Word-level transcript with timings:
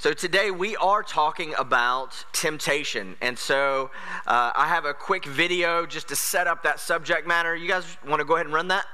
So, 0.00 0.14
today 0.14 0.50
we 0.50 0.76
are 0.76 1.02
talking 1.02 1.52
about 1.58 2.24
temptation. 2.32 3.16
And 3.20 3.38
so, 3.38 3.90
uh, 4.26 4.50
I 4.54 4.66
have 4.66 4.86
a 4.86 4.94
quick 4.94 5.26
video 5.26 5.84
just 5.84 6.08
to 6.08 6.16
set 6.16 6.46
up 6.46 6.62
that 6.62 6.80
subject 6.80 7.28
matter. 7.28 7.54
You 7.54 7.68
guys 7.68 7.84
want 8.08 8.20
to 8.20 8.24
go 8.24 8.36
ahead 8.36 8.46
and 8.46 8.54
run 8.54 8.68
that? 8.68 8.86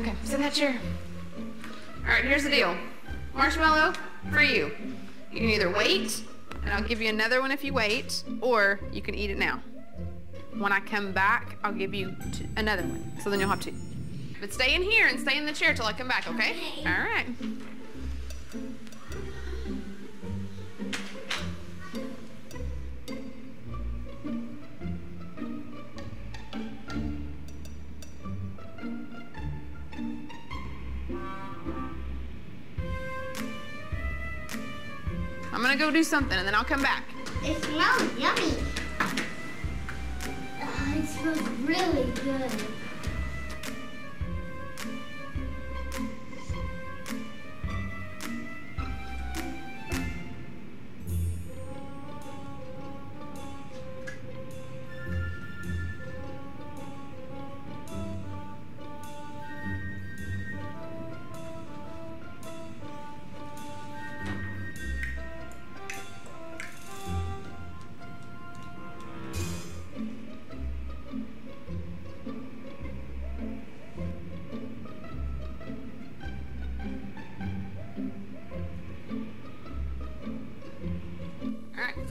Okay, 0.00 0.14
sit 0.24 0.34
in 0.34 0.40
that 0.40 0.54
chair. 0.54 0.76
All 2.04 2.08
right, 2.08 2.24
here's 2.24 2.42
the 2.42 2.50
deal 2.50 2.76
marshmallow 3.32 3.92
for 4.32 4.42
you. 4.42 4.72
You 5.30 5.38
can 5.38 5.50
either 5.50 5.70
wait 5.72 6.24
and 6.66 6.74
I'll 6.74 6.82
give 6.82 7.00
you 7.00 7.08
another 7.08 7.40
one 7.40 7.52
if 7.52 7.62
you 7.64 7.72
wait, 7.72 8.24
or 8.40 8.80
you 8.92 9.00
can 9.00 9.14
eat 9.14 9.30
it 9.30 9.38
now. 9.38 9.62
When 10.58 10.72
I 10.72 10.80
come 10.80 11.12
back, 11.12 11.56
I'll 11.62 11.72
give 11.72 11.94
you 11.94 12.16
two, 12.32 12.46
another 12.56 12.82
one, 12.82 13.12
so 13.22 13.30
then 13.30 13.38
you'll 13.38 13.48
have 13.48 13.60
two. 13.60 13.74
But 14.40 14.52
stay 14.52 14.74
in 14.74 14.82
here 14.82 15.06
and 15.06 15.20
stay 15.20 15.38
in 15.38 15.46
the 15.46 15.52
chair 15.52 15.74
till 15.74 15.86
I 15.86 15.92
come 15.92 16.08
back, 16.08 16.28
okay? 16.28 16.50
Okay. 16.50 16.84
All 16.84 17.04
right. 17.04 17.26
I'm 35.56 35.62
gonna 35.62 35.74
go 35.74 35.90
do 35.90 36.04
something 36.04 36.36
and 36.36 36.46
then 36.46 36.54
I'll 36.54 36.64
come 36.64 36.82
back. 36.82 37.04
It 37.42 37.56
smells 37.64 38.18
yummy. 38.18 38.52
Oh, 40.60 40.94
it 40.94 41.08
smells 41.08 41.40
really 41.64 42.12
good. 42.22 42.75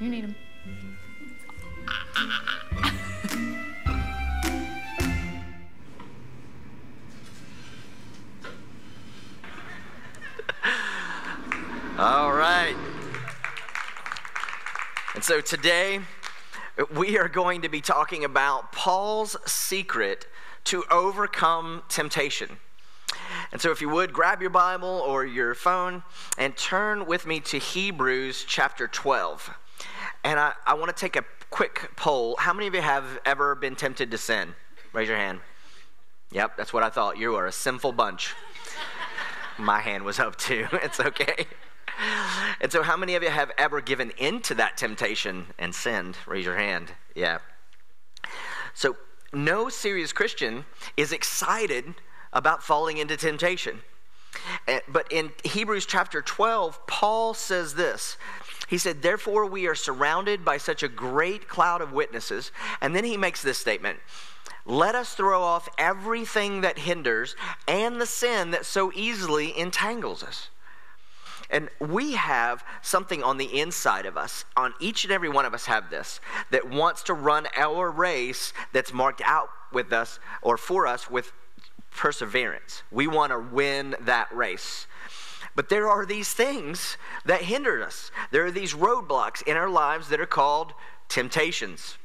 You 0.00 0.08
need 0.08 0.24
them. 0.24 0.34
All 11.98 12.32
right. 12.32 12.74
And 15.14 15.22
so 15.22 15.42
today 15.42 16.00
we 16.94 17.18
are 17.18 17.28
going 17.28 17.60
to 17.60 17.68
be 17.68 17.82
talking 17.82 18.24
about 18.24 18.72
Paul's 18.72 19.36
secret 19.44 20.26
to 20.64 20.82
overcome 20.90 21.82
temptation. 21.90 22.56
And 23.52 23.60
so, 23.60 23.70
if 23.70 23.80
you 23.80 23.88
would, 23.90 24.12
grab 24.12 24.40
your 24.40 24.50
Bible 24.50 24.88
or 24.88 25.26
your 25.26 25.54
phone 25.54 26.02
and 26.38 26.56
turn 26.56 27.06
with 27.06 27.26
me 27.26 27.40
to 27.40 27.58
Hebrews 27.58 28.44
chapter 28.46 28.88
12. 28.88 29.50
And 30.24 30.38
I, 30.38 30.52
I 30.66 30.74
want 30.74 30.94
to 30.94 31.00
take 31.00 31.16
a 31.16 31.24
quick 31.50 31.90
poll. 31.96 32.36
How 32.38 32.52
many 32.52 32.66
of 32.66 32.74
you 32.74 32.80
have 32.82 33.04
ever 33.24 33.54
been 33.54 33.74
tempted 33.74 34.10
to 34.10 34.18
sin? 34.18 34.54
Raise 34.92 35.08
your 35.08 35.16
hand. 35.16 35.40
Yep, 36.32 36.56
that's 36.56 36.72
what 36.72 36.82
I 36.82 36.90
thought. 36.90 37.18
You 37.18 37.34
are 37.36 37.46
a 37.46 37.52
sinful 37.52 37.92
bunch. 37.92 38.34
My 39.58 39.80
hand 39.80 40.04
was 40.04 40.18
up 40.18 40.36
too. 40.36 40.66
It's 40.72 41.00
okay. 41.00 41.46
And 42.60 42.72
so, 42.72 42.82
how 42.82 42.96
many 42.96 43.14
of 43.14 43.22
you 43.22 43.28
have 43.28 43.50
ever 43.58 43.80
given 43.82 44.10
in 44.16 44.40
to 44.42 44.54
that 44.54 44.76
temptation 44.78 45.46
and 45.58 45.74
sinned? 45.74 46.16
Raise 46.26 46.46
your 46.46 46.56
hand. 46.56 46.92
Yeah. 47.14 47.38
So, 48.74 48.96
no 49.32 49.68
serious 49.68 50.12
Christian 50.12 50.64
is 50.96 51.12
excited 51.12 51.94
about 52.32 52.62
falling 52.62 52.96
into 52.98 53.16
temptation. 53.16 53.82
Eh, 54.66 54.80
But 54.88 55.12
in 55.12 55.32
Hebrews 55.44 55.84
chapter 55.84 56.22
12, 56.22 56.86
Paul 56.86 57.34
says 57.34 57.74
this. 57.74 58.16
He 58.70 58.78
said, 58.78 59.02
Therefore, 59.02 59.46
we 59.46 59.66
are 59.66 59.74
surrounded 59.74 60.44
by 60.44 60.56
such 60.56 60.84
a 60.84 60.88
great 60.88 61.48
cloud 61.48 61.80
of 61.80 61.92
witnesses. 61.92 62.52
And 62.80 62.94
then 62.94 63.02
he 63.02 63.16
makes 63.16 63.42
this 63.42 63.58
statement 63.58 63.98
Let 64.64 64.94
us 64.94 65.14
throw 65.14 65.42
off 65.42 65.68
everything 65.76 66.60
that 66.60 66.78
hinders 66.78 67.34
and 67.66 68.00
the 68.00 68.06
sin 68.06 68.52
that 68.52 68.64
so 68.64 68.92
easily 68.94 69.58
entangles 69.58 70.22
us. 70.22 70.50
And 71.50 71.68
we 71.80 72.12
have 72.12 72.62
something 72.80 73.24
on 73.24 73.38
the 73.38 73.58
inside 73.58 74.06
of 74.06 74.16
us, 74.16 74.44
on 74.56 74.72
each 74.78 75.02
and 75.02 75.12
every 75.12 75.28
one 75.28 75.44
of 75.44 75.52
us 75.52 75.66
have 75.66 75.90
this, 75.90 76.20
that 76.52 76.70
wants 76.70 77.02
to 77.04 77.12
run 77.12 77.48
our 77.56 77.90
race 77.90 78.52
that's 78.72 78.92
marked 78.92 79.20
out 79.24 79.48
with 79.72 79.92
us 79.92 80.20
or 80.42 80.56
for 80.56 80.86
us 80.86 81.10
with 81.10 81.32
perseverance. 81.90 82.84
We 82.92 83.08
want 83.08 83.32
to 83.32 83.40
win 83.40 83.96
that 84.02 84.32
race. 84.32 84.86
But 85.60 85.68
there 85.68 85.90
are 85.90 86.06
these 86.06 86.32
things 86.32 86.96
that 87.26 87.42
hinder 87.42 87.84
us. 87.84 88.10
There 88.30 88.46
are 88.46 88.50
these 88.50 88.72
roadblocks 88.72 89.42
in 89.46 89.58
our 89.58 89.68
lives 89.68 90.08
that 90.08 90.18
are 90.18 90.24
called 90.24 90.72
temptations. 91.10 91.98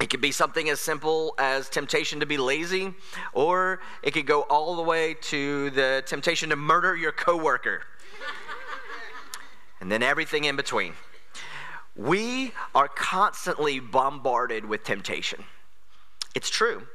It 0.00 0.08
could 0.08 0.22
be 0.22 0.32
something 0.32 0.70
as 0.70 0.80
simple 0.80 1.34
as 1.36 1.68
temptation 1.68 2.18
to 2.20 2.24
be 2.24 2.38
lazy, 2.38 2.94
or 3.34 3.80
it 4.02 4.12
could 4.12 4.24
go 4.24 4.40
all 4.44 4.74
the 4.74 4.82
way 4.82 5.12
to 5.20 5.68
the 5.68 6.02
temptation 6.06 6.48
to 6.48 6.56
murder 6.56 6.96
your 6.96 7.12
coworker. 7.12 7.82
and 9.82 9.92
then 9.92 10.02
everything 10.02 10.44
in 10.44 10.56
between. 10.56 10.94
We 11.94 12.52
are 12.74 12.88
constantly 12.88 13.80
bombarded 13.80 14.64
with 14.64 14.82
temptation. 14.82 15.44
It's 16.34 16.48
true. 16.48 16.86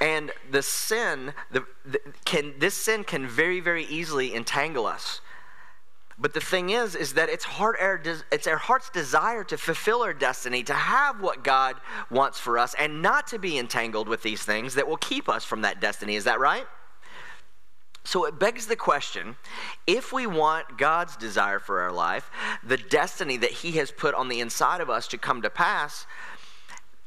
And 0.00 0.30
the 0.52 0.62
sin, 0.62 1.34
the, 1.50 1.64
the, 1.84 1.98
can, 2.24 2.54
this 2.60 2.74
sin 2.74 3.02
can 3.02 3.26
very, 3.26 3.58
very 3.58 3.86
easily 3.86 4.36
entangle 4.36 4.86
us. 4.86 5.20
But 6.18 6.34
the 6.34 6.40
thing 6.40 6.70
is, 6.70 6.94
is 6.94 7.14
that 7.14 7.28
it's, 7.28 7.44
heart, 7.44 7.78
it's 8.30 8.46
our 8.46 8.56
heart's 8.56 8.90
desire 8.90 9.44
to 9.44 9.56
fulfill 9.56 10.02
our 10.02 10.12
destiny, 10.12 10.62
to 10.64 10.74
have 10.74 11.20
what 11.20 11.42
God 11.42 11.76
wants 12.10 12.38
for 12.38 12.58
us, 12.58 12.74
and 12.78 13.02
not 13.02 13.26
to 13.28 13.38
be 13.38 13.58
entangled 13.58 14.08
with 14.08 14.22
these 14.22 14.42
things 14.42 14.74
that 14.74 14.86
will 14.86 14.98
keep 14.98 15.28
us 15.28 15.44
from 15.44 15.62
that 15.62 15.80
destiny. 15.80 16.16
Is 16.16 16.24
that 16.24 16.38
right? 16.38 16.66
So 18.04 18.24
it 18.24 18.38
begs 18.38 18.66
the 18.66 18.76
question 18.76 19.36
if 19.86 20.12
we 20.12 20.26
want 20.26 20.76
God's 20.76 21.16
desire 21.16 21.58
for 21.58 21.80
our 21.80 21.92
life, 21.92 22.30
the 22.62 22.76
destiny 22.76 23.36
that 23.38 23.50
He 23.50 23.72
has 23.72 23.90
put 23.90 24.14
on 24.14 24.28
the 24.28 24.40
inside 24.40 24.80
of 24.80 24.90
us 24.90 25.06
to 25.08 25.18
come 25.18 25.42
to 25.42 25.50
pass, 25.50 26.06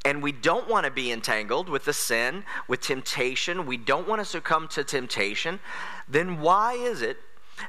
and 0.05 0.21
we 0.21 0.31
don't 0.31 0.69
want 0.69 0.85
to 0.85 0.91
be 0.91 1.11
entangled 1.11 1.67
with 1.67 1.85
the 1.85 1.93
sin, 1.93 2.43
with 2.67 2.79
temptation, 2.79 3.65
we 3.65 3.75
don't 3.75 4.07
want 4.07 4.21
to 4.21 4.25
succumb 4.25 4.67
to 4.69 4.83
temptation, 4.83 5.59
then 6.07 6.39
why 6.39 6.73
is 6.73 7.01
it 7.01 7.17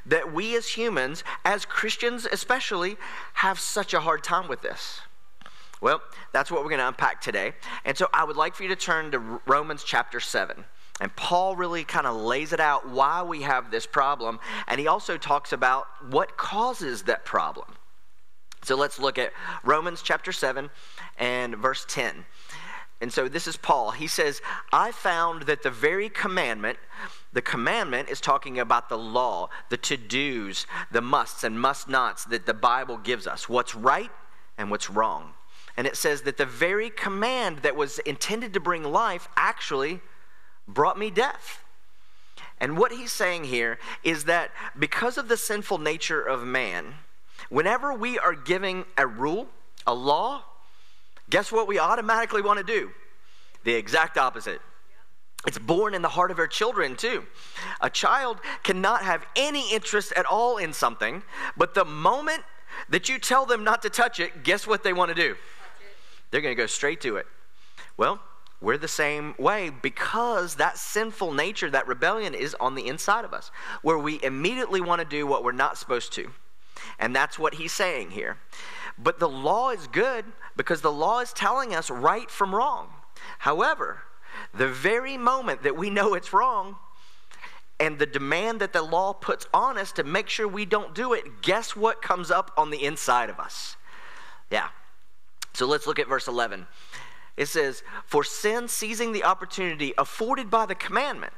that 0.05 0.33
we 0.33 0.55
as 0.55 0.67
humans, 0.67 1.23
as 1.45 1.65
Christians 1.65 2.27
especially, 2.31 2.97
have 3.33 3.59
such 3.59 3.93
a 3.93 3.99
hard 3.99 4.23
time 4.23 4.47
with 4.47 4.61
this? 4.61 5.01
Well, 5.79 6.01
that's 6.33 6.49
what 6.49 6.61
we're 6.61 6.69
going 6.69 6.79
to 6.79 6.87
unpack 6.87 7.21
today. 7.21 7.53
And 7.85 7.97
so 7.97 8.07
I 8.13 8.23
would 8.23 8.35
like 8.35 8.55
for 8.55 8.63
you 8.63 8.69
to 8.69 8.75
turn 8.75 9.11
to 9.11 9.19
Romans 9.45 9.83
chapter 9.83 10.19
7. 10.19 10.63
And 10.99 11.15
Paul 11.15 11.55
really 11.55 11.83
kind 11.83 12.07
of 12.07 12.15
lays 12.15 12.53
it 12.53 12.59
out 12.59 12.89
why 12.89 13.21
we 13.21 13.43
have 13.43 13.69
this 13.69 13.85
problem. 13.85 14.39
And 14.67 14.79
he 14.79 14.87
also 14.87 15.17
talks 15.17 15.53
about 15.53 15.85
what 16.09 16.37
causes 16.37 17.03
that 17.03 17.25
problem. 17.25 17.67
So 18.63 18.75
let's 18.75 18.99
look 18.99 19.19
at 19.19 19.31
Romans 19.63 20.01
chapter 20.01 20.31
7 20.31 20.69
and 21.19 21.55
verse 21.55 21.85
10. 21.87 22.25
And 22.99 23.13
so 23.13 23.27
this 23.27 23.47
is 23.47 23.57
Paul. 23.57 23.91
He 23.91 24.07
says, 24.07 24.41
I 24.73 24.91
found 24.91 25.43
that 25.43 25.61
the 25.61 25.69
very 25.69 26.09
commandment, 26.09 26.79
the 27.31 27.43
commandment 27.43 28.09
is 28.09 28.19
talking 28.19 28.59
about 28.59 28.89
the 28.89 28.97
law, 28.97 29.49
the 29.69 29.77
to 29.77 29.97
dos, 29.97 30.65
the 30.91 31.01
musts 31.01 31.43
and 31.43 31.59
must 31.59 31.87
nots 31.87 32.25
that 32.25 32.47
the 32.47 32.55
Bible 32.55 32.97
gives 32.97 33.27
us 33.27 33.47
what's 33.47 33.75
right 33.75 34.11
and 34.57 34.71
what's 34.71 34.89
wrong. 34.89 35.33
And 35.75 35.85
it 35.85 35.95
says 35.95 36.23
that 36.23 36.37
the 36.37 36.45
very 36.45 36.89
command 36.89 37.59
that 37.59 37.75
was 37.75 37.99
intended 37.99 38.53
to 38.53 38.59
bring 38.59 38.83
life 38.83 39.29
actually 39.37 40.01
brought 40.67 40.97
me 40.97 41.11
death. 41.11 41.63
And 42.59 42.79
what 42.79 42.91
he's 42.91 43.11
saying 43.11 43.43
here 43.43 43.77
is 44.03 44.23
that 44.23 44.49
because 44.77 45.19
of 45.19 45.27
the 45.27 45.37
sinful 45.37 45.77
nature 45.77 46.21
of 46.21 46.43
man, 46.43 46.95
whenever 47.49 47.93
we 47.93 48.17
are 48.17 48.33
giving 48.33 48.85
a 48.97 49.05
rule, 49.05 49.49
a 49.85 49.93
law, 49.93 50.43
guess 51.29 51.51
what 51.51 51.67
we 51.67 51.79
automatically 51.79 52.41
want 52.41 52.57
to 52.57 52.63
do? 52.63 52.91
The 53.63 53.73
exact 53.73 54.17
opposite. 54.17 54.61
It's 55.45 55.59
born 55.59 55.93
in 55.93 56.01
the 56.01 56.09
heart 56.09 56.31
of 56.31 56.39
our 56.39 56.47
children, 56.47 56.95
too. 56.95 57.25
A 57.81 57.89
child 57.89 58.39
cannot 58.63 59.03
have 59.03 59.25
any 59.35 59.71
interest 59.71 60.11
at 60.15 60.25
all 60.25 60.57
in 60.57 60.73
something, 60.73 61.23
but 61.55 61.73
the 61.73 61.85
moment 61.85 62.43
that 62.89 63.07
you 63.07 63.19
tell 63.19 63.45
them 63.45 63.63
not 63.63 63.81
to 63.83 63.89
touch 63.89 64.19
it, 64.19 64.43
guess 64.43 64.67
what 64.67 64.83
they 64.83 64.93
want 64.93 65.09
to 65.09 65.15
do? 65.15 65.35
They're 66.31 66.41
going 66.41 66.55
to 66.55 66.61
go 66.61 66.67
straight 66.67 67.01
to 67.01 67.17
it. 67.17 67.27
Well, 67.95 68.19
we're 68.59 68.77
the 68.77 68.87
same 68.87 69.35
way 69.37 69.69
because 69.69 70.55
that 70.55 70.77
sinful 70.77 71.33
nature, 71.33 71.69
that 71.69 71.87
rebellion 71.87 72.33
is 72.33 72.55
on 72.59 72.75
the 72.75 72.87
inside 72.87 73.23
of 73.23 73.33
us, 73.33 73.51
where 73.83 73.97
we 73.97 74.21
immediately 74.23 74.81
want 74.81 74.99
to 74.99 75.05
do 75.05 75.27
what 75.27 75.43
we're 75.43 75.51
not 75.51 75.77
supposed 75.77 76.11
to. 76.13 76.31
And 76.99 77.15
that's 77.15 77.37
what 77.37 77.55
he's 77.55 77.71
saying 77.71 78.11
here. 78.11 78.37
But 78.97 79.19
the 79.19 79.29
law 79.29 79.69
is 79.69 79.87
good 79.87 80.25
because 80.55 80.81
the 80.81 80.91
law 80.91 81.19
is 81.19 81.33
telling 81.33 81.75
us 81.75 81.89
right 81.89 82.29
from 82.29 82.55
wrong. 82.55 82.89
However, 83.39 84.01
the 84.53 84.67
very 84.67 85.17
moment 85.17 85.63
that 85.63 85.77
we 85.77 85.89
know 85.89 86.13
it's 86.13 86.33
wrong, 86.33 86.77
and 87.79 87.99
the 87.99 88.05
demand 88.05 88.59
that 88.59 88.73
the 88.73 88.81
law 88.81 89.13
puts 89.13 89.45
on 89.53 89.77
us 89.77 89.91
to 89.93 90.03
make 90.03 90.29
sure 90.29 90.47
we 90.47 90.65
don't 90.65 90.95
do 90.95 91.13
it, 91.13 91.41
guess 91.41 91.75
what 91.75 92.01
comes 92.01 92.31
up 92.31 92.51
on 92.57 92.71
the 92.71 92.83
inside 92.83 93.29
of 93.29 93.39
us? 93.39 93.75
Yeah. 94.49 94.69
So 95.53 95.67
let's 95.67 95.85
look 95.85 95.99
at 95.99 96.07
verse 96.07 96.27
11. 96.27 96.65
It 97.35 97.47
says, 97.47 97.83
For 98.05 98.23
sin, 98.23 98.67
seizing 98.67 99.11
the 99.11 99.23
opportunity 99.23 99.93
afforded 99.97 100.49
by 100.49 100.65
the 100.65 100.75
commandment, 100.75 101.33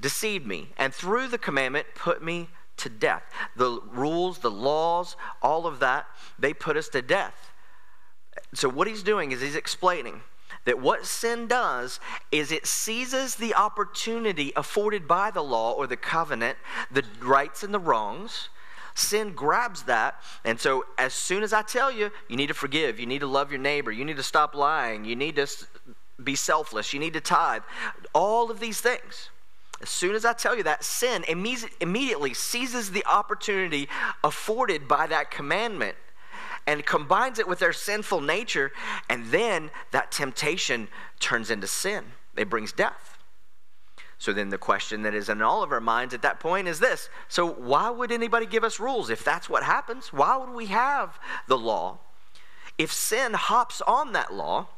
deceived 0.00 0.46
me, 0.46 0.68
and 0.76 0.92
through 0.92 1.28
the 1.28 1.38
commandment 1.38 1.86
put 1.94 2.22
me 2.22 2.48
to 2.78 2.88
death. 2.88 3.22
The 3.56 3.80
rules, 3.92 4.38
the 4.38 4.50
laws, 4.50 5.16
all 5.42 5.66
of 5.66 5.80
that, 5.80 6.06
they 6.38 6.52
put 6.52 6.76
us 6.76 6.88
to 6.90 7.02
death. 7.02 7.52
So, 8.54 8.68
what 8.68 8.86
he's 8.86 9.02
doing 9.02 9.32
is 9.32 9.40
he's 9.40 9.56
explaining 9.56 10.22
that 10.64 10.80
what 10.80 11.06
sin 11.06 11.46
does 11.46 12.00
is 12.30 12.52
it 12.52 12.66
seizes 12.66 13.34
the 13.34 13.54
opportunity 13.54 14.52
afforded 14.56 15.08
by 15.08 15.30
the 15.30 15.42
law 15.42 15.72
or 15.72 15.86
the 15.86 15.96
covenant, 15.96 16.58
the 16.90 17.04
rights 17.20 17.62
and 17.62 17.74
the 17.74 17.78
wrongs. 17.78 18.48
Sin 18.94 19.32
grabs 19.32 19.84
that. 19.84 20.22
And 20.44 20.60
so, 20.60 20.84
as 20.98 21.14
soon 21.14 21.42
as 21.42 21.52
I 21.52 21.62
tell 21.62 21.90
you, 21.90 22.10
you 22.28 22.36
need 22.36 22.48
to 22.48 22.54
forgive, 22.54 23.00
you 23.00 23.06
need 23.06 23.20
to 23.20 23.26
love 23.26 23.50
your 23.50 23.60
neighbor, 23.60 23.90
you 23.90 24.04
need 24.04 24.18
to 24.18 24.22
stop 24.22 24.54
lying, 24.54 25.04
you 25.04 25.16
need 25.16 25.36
to 25.36 25.46
be 26.22 26.36
selfless, 26.36 26.92
you 26.92 27.00
need 27.00 27.14
to 27.14 27.20
tithe, 27.20 27.62
all 28.14 28.50
of 28.50 28.60
these 28.60 28.80
things. 28.80 29.30
As 29.82 29.88
soon 29.88 30.14
as 30.14 30.24
I 30.24 30.32
tell 30.32 30.56
you 30.56 30.62
that, 30.62 30.84
sin 30.84 31.24
immediately 31.26 32.34
seizes 32.34 32.92
the 32.92 33.04
opportunity 33.04 33.88
afforded 34.22 34.86
by 34.86 35.08
that 35.08 35.30
commandment 35.30 35.96
and 36.66 36.86
combines 36.86 37.40
it 37.40 37.48
with 37.48 37.58
their 37.58 37.72
sinful 37.72 38.20
nature, 38.20 38.70
and 39.08 39.26
then 39.26 39.70
that 39.90 40.12
temptation 40.12 40.86
turns 41.18 41.50
into 41.50 41.66
sin. 41.66 42.04
It 42.36 42.48
brings 42.48 42.70
death. 42.70 43.18
So 44.18 44.32
then 44.32 44.50
the 44.50 44.58
question 44.58 45.02
that 45.02 45.14
is 45.14 45.28
in 45.28 45.42
all 45.42 45.64
of 45.64 45.72
our 45.72 45.80
minds 45.80 46.14
at 46.14 46.22
that 46.22 46.38
point 46.38 46.68
is 46.68 46.78
this 46.78 47.08
so 47.28 47.44
why 47.44 47.90
would 47.90 48.12
anybody 48.12 48.46
give 48.46 48.62
us 48.62 48.78
rules 48.78 49.10
if 49.10 49.24
that's 49.24 49.50
what 49.50 49.64
happens? 49.64 50.12
Why 50.12 50.36
would 50.36 50.50
we 50.50 50.66
have 50.66 51.18
the 51.48 51.58
law? 51.58 51.98
If 52.78 52.92
sin 52.92 53.34
hops 53.34 53.80
on 53.80 54.12
that 54.12 54.32
law, 54.32 54.68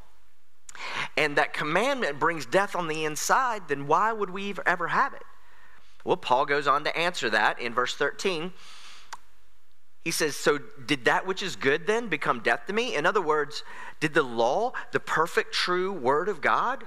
and 1.17 1.37
that 1.37 1.53
commandment 1.53 2.19
brings 2.19 2.47
death 2.47 2.75
on 2.75 2.89
the 2.89 3.05
inside, 3.05 3.69
then 3.69 3.87
why 3.87 4.13
would 4.13 4.31
we 4.31 4.55
ever 4.67 4.89
have 4.89 5.15
it? 5.15 5.23
Well, 6.05 6.17
Paul 6.17 6.47
goes 6.47 6.67
on 6.67 6.85
to 6.85 6.97
answer 6.97 7.31
that 7.31 7.61
in 7.61 7.73
verse 7.73 7.95
13. 7.95 8.53
He 10.05 10.11
says, 10.11 10.37
So 10.37 10.59
did 10.59 11.07
that 11.07 11.27
which 11.27 11.43
is 11.43 11.57
good 11.57 11.87
then 11.87 12.09
become 12.09 12.41
death 12.41 12.67
to 12.67 12.73
me? 12.73 12.95
In 12.95 13.07
other 13.07 13.23
words, 13.23 13.65
did 14.01 14.13
the 14.13 14.23
law, 14.23 14.73
the 14.93 15.01
perfect, 15.01 15.55
true 15.55 15.93
word 15.93 16.29
of 16.29 16.43
God, 16.43 16.85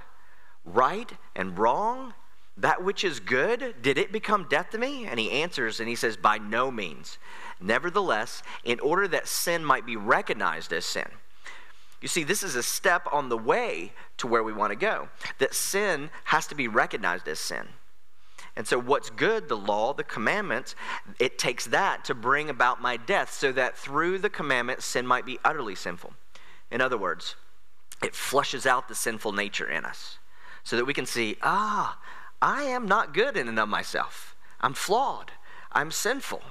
right 0.63 1.11
and 1.35 1.57
wrong, 1.57 2.13
that 2.57 2.83
which 2.83 3.03
is 3.03 3.19
good, 3.19 3.75
did 3.81 3.97
it 3.97 4.11
become 4.11 4.47
death 4.49 4.71
to 4.71 4.77
me? 4.77 5.05
And 5.05 5.19
he 5.19 5.31
answers 5.31 5.79
and 5.79 5.89
he 5.89 5.95
says, 5.95 6.17
By 6.17 6.37
no 6.37 6.69
means. 6.69 7.17
Nevertheless, 7.59 8.43
in 8.63 8.79
order 8.79 9.07
that 9.07 9.27
sin 9.27 9.65
might 9.65 9.85
be 9.85 9.95
recognized 9.95 10.71
as 10.73 10.85
sin, 10.85 11.09
you 12.01 12.07
see, 12.07 12.23
this 12.23 12.43
is 12.43 12.55
a 12.55 12.63
step 12.63 13.07
on 13.11 13.29
the 13.29 13.37
way 13.37 13.91
to 14.17 14.27
where 14.27 14.43
we 14.43 14.53
want 14.53 14.71
to 14.71 14.75
go. 14.75 15.09
That 15.39 15.53
sin 15.53 16.09
has 16.25 16.45
to 16.47 16.55
be 16.55 16.67
recognized 16.67 17.27
as 17.27 17.39
sin. 17.39 17.67
And 18.55 18.67
so, 18.67 18.79
what's 18.79 19.09
good, 19.09 19.49
the 19.49 19.57
law, 19.57 19.93
the 19.93 20.03
commandments, 20.03 20.75
it 21.19 21.37
takes 21.37 21.67
that 21.67 22.05
to 22.05 22.15
bring 22.15 22.49
about 22.49 22.81
my 22.81 22.97
death 22.97 23.31
so 23.31 23.51
that 23.51 23.77
through 23.77 24.17
the 24.19 24.29
commandment, 24.29 24.81
sin 24.81 25.05
might 25.05 25.25
be 25.25 25.39
utterly 25.43 25.75
sinful. 25.75 26.13
In 26.71 26.81
other 26.81 26.97
words, 26.97 27.35
it 28.03 28.15
flushes 28.15 28.65
out 28.65 28.87
the 28.87 28.95
sinful 28.95 29.31
nature 29.31 29.69
in 29.69 29.85
us 29.85 30.17
so 30.63 30.75
that 30.75 30.85
we 30.85 30.93
can 30.93 31.05
see, 31.05 31.37
ah, 31.41 31.99
I 32.41 32.63
am 32.63 32.87
not 32.87 33.13
good 33.13 33.37
in 33.37 33.47
and 33.47 33.59
of 33.59 33.69
myself. 33.69 34.35
I'm 34.59 34.73
flawed. 34.73 35.31
I'm 35.71 35.91
sinful. 35.91 36.41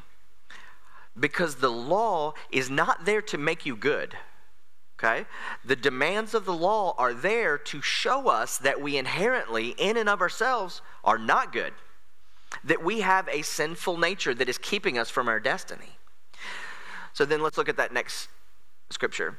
Because 1.18 1.56
the 1.56 1.70
law 1.70 2.34
is 2.50 2.70
not 2.70 3.04
there 3.04 3.22
to 3.22 3.38
make 3.38 3.66
you 3.66 3.76
good. 3.76 4.16
Okay? 4.98 5.26
The 5.64 5.76
demands 5.76 6.32
of 6.34 6.44
the 6.44 6.54
law 6.54 6.94
are 6.96 7.12
there 7.12 7.58
to 7.58 7.82
show 7.82 8.28
us 8.28 8.58
that 8.58 8.80
we 8.80 8.96
inherently, 8.96 9.74
in 9.78 9.96
and 9.96 10.08
of 10.08 10.20
ourselves, 10.20 10.80
are 11.04 11.18
not 11.18 11.52
good. 11.52 11.74
That 12.64 12.82
we 12.82 13.00
have 13.00 13.28
a 13.28 13.42
sinful 13.42 13.98
nature 13.98 14.34
that 14.34 14.48
is 14.48 14.56
keeping 14.56 14.98
us 14.98 15.10
from 15.10 15.28
our 15.28 15.38
destiny. 15.38 15.98
So 17.12 17.24
then 17.24 17.42
let's 17.42 17.58
look 17.58 17.68
at 17.68 17.76
that 17.76 17.92
next 17.92 18.28
scripture. 18.90 19.38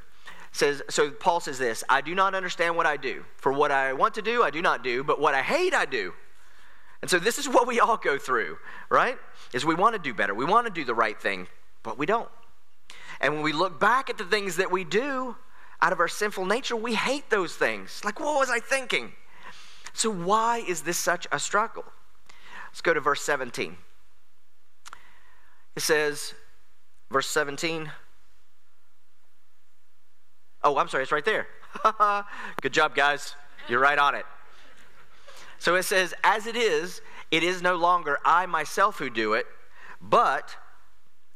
It 0.51 0.55
says 0.55 0.81
so 0.89 1.09
Paul 1.09 1.39
says 1.39 1.57
this, 1.57 1.83
I 1.89 2.01
do 2.01 2.13
not 2.13 2.35
understand 2.35 2.75
what 2.75 2.85
I 2.85 2.97
do. 2.97 3.23
For 3.37 3.51
what 3.51 3.71
I 3.71 3.93
want 3.93 4.13
to 4.15 4.21
do, 4.21 4.43
I 4.43 4.51
do 4.51 4.61
not 4.61 4.83
do, 4.83 5.03
but 5.03 5.19
what 5.19 5.33
I 5.33 5.41
hate, 5.41 5.73
I 5.73 5.85
do. 5.85 6.13
And 7.01 7.09
so 7.09 7.19
this 7.19 7.37
is 7.37 7.47
what 7.47 7.67
we 7.67 7.79
all 7.79 7.97
go 7.97 8.17
through, 8.17 8.57
right? 8.89 9.17
Is 9.53 9.65
we 9.65 9.75
want 9.75 9.95
to 9.95 9.99
do 9.99 10.13
better. 10.13 10.33
We 10.33 10.45
want 10.45 10.67
to 10.67 10.73
do 10.73 10.83
the 10.83 10.95
right 10.95 11.19
thing, 11.19 11.47
but 11.83 11.97
we 11.97 12.05
don't. 12.05 12.29
And 13.19 13.33
when 13.35 13.43
we 13.43 13.53
look 13.53 13.79
back 13.79 14.09
at 14.09 14.17
the 14.17 14.25
things 14.25 14.57
that 14.57 14.71
we 14.71 14.83
do, 14.83 15.35
out 15.81 15.93
of 15.93 15.99
our 15.99 16.07
sinful 16.07 16.45
nature, 16.45 16.75
we 16.75 16.95
hate 16.95 17.29
those 17.29 17.55
things. 17.55 18.01
Like, 18.03 18.19
what 18.19 18.39
was 18.39 18.49
I 18.49 18.59
thinking? 18.59 19.13
So, 19.93 20.09
why 20.11 20.63
is 20.67 20.81
this 20.81 20.97
such 20.97 21.27
a 21.31 21.39
struggle? 21.39 21.85
Let's 22.69 22.81
go 22.81 22.93
to 22.93 22.99
verse 22.99 23.21
17. 23.21 23.77
It 25.75 25.81
says, 25.81 26.33
verse 27.09 27.27
17, 27.27 27.91
Oh, 30.63 30.77
I'm 30.77 30.89
sorry, 30.89 31.03
it's 31.03 31.11
right 31.11 31.23
there. 31.23 31.47
Good 32.61 32.73
job, 32.73 32.95
guys. 32.95 33.35
You're 33.69 33.79
right 33.79 33.97
on 33.97 34.15
it. 34.15 34.25
So 35.59 35.75
it 35.75 35.83
says, 35.83 36.13
As 36.23 36.47
it 36.47 36.55
is, 36.55 37.01
it 37.31 37.43
is 37.43 37.61
no 37.61 37.75
longer 37.75 38.17
I 38.25 38.45
myself 38.45 38.97
who 38.99 39.09
do 39.09 39.33
it, 39.33 39.45
but 40.01 40.55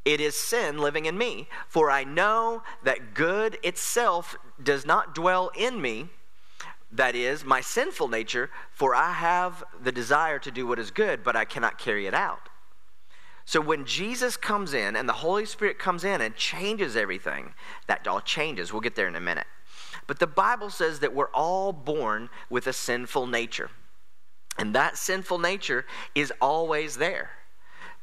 it 0.05 0.20
is 0.20 0.36
sin 0.36 0.79
living 0.79 1.05
in 1.05 1.17
me. 1.17 1.48
For 1.67 1.91
I 1.91 2.03
know 2.03 2.63
that 2.84 3.13
good 3.13 3.58
itself 3.63 4.36
does 4.62 4.86
not 4.86 5.13
dwell 5.15 5.51
in 5.55 5.81
me, 5.81 6.10
that 6.91 7.15
is, 7.15 7.46
my 7.46 7.62
sinful 7.62 8.10
nature, 8.10 8.50
for 8.72 8.93
I 8.93 9.13
have 9.13 9.63
the 9.81 9.91
desire 9.91 10.39
to 10.39 10.51
do 10.51 10.67
what 10.67 10.79
is 10.79 10.91
good, 10.91 11.24
but 11.24 11.36
I 11.36 11.46
cannot 11.46 11.77
carry 11.77 12.05
it 12.05 12.13
out. 12.13 12.50
So 13.46 13.62
when 13.62 13.86
Jesus 13.86 14.38
comes 14.38 14.74
in 14.74 14.96
and 14.96 15.08
the 15.08 15.13
Holy 15.13 15.46
Spirit 15.46 15.79
comes 15.79 16.03
in 16.03 16.22
and 16.22 16.36
changes 16.36 16.96
everything, 16.96 17.53
that 17.88 18.08
all 18.08 18.22
changes. 18.22 18.72
We'll 18.72 18.81
get 18.81 18.96
there 18.96 19.08
in 19.08 19.15
a 19.15 19.22
minute. 19.22 19.48
But 20.08 20.20
the 20.20 20.27
Bible 20.27 20.70
says 20.70 21.00
that 21.00 21.13
we're 21.13 21.31
all 21.34 21.74
born 21.74 22.29
with 22.50 22.67
a 22.67 22.74
sinful 22.74 23.27
nature. 23.27 23.70
And 24.58 24.75
that 24.75 24.98
sinful 24.98 25.39
nature 25.39 25.86
is 26.13 26.31
always 26.41 26.98
there. 26.98 27.31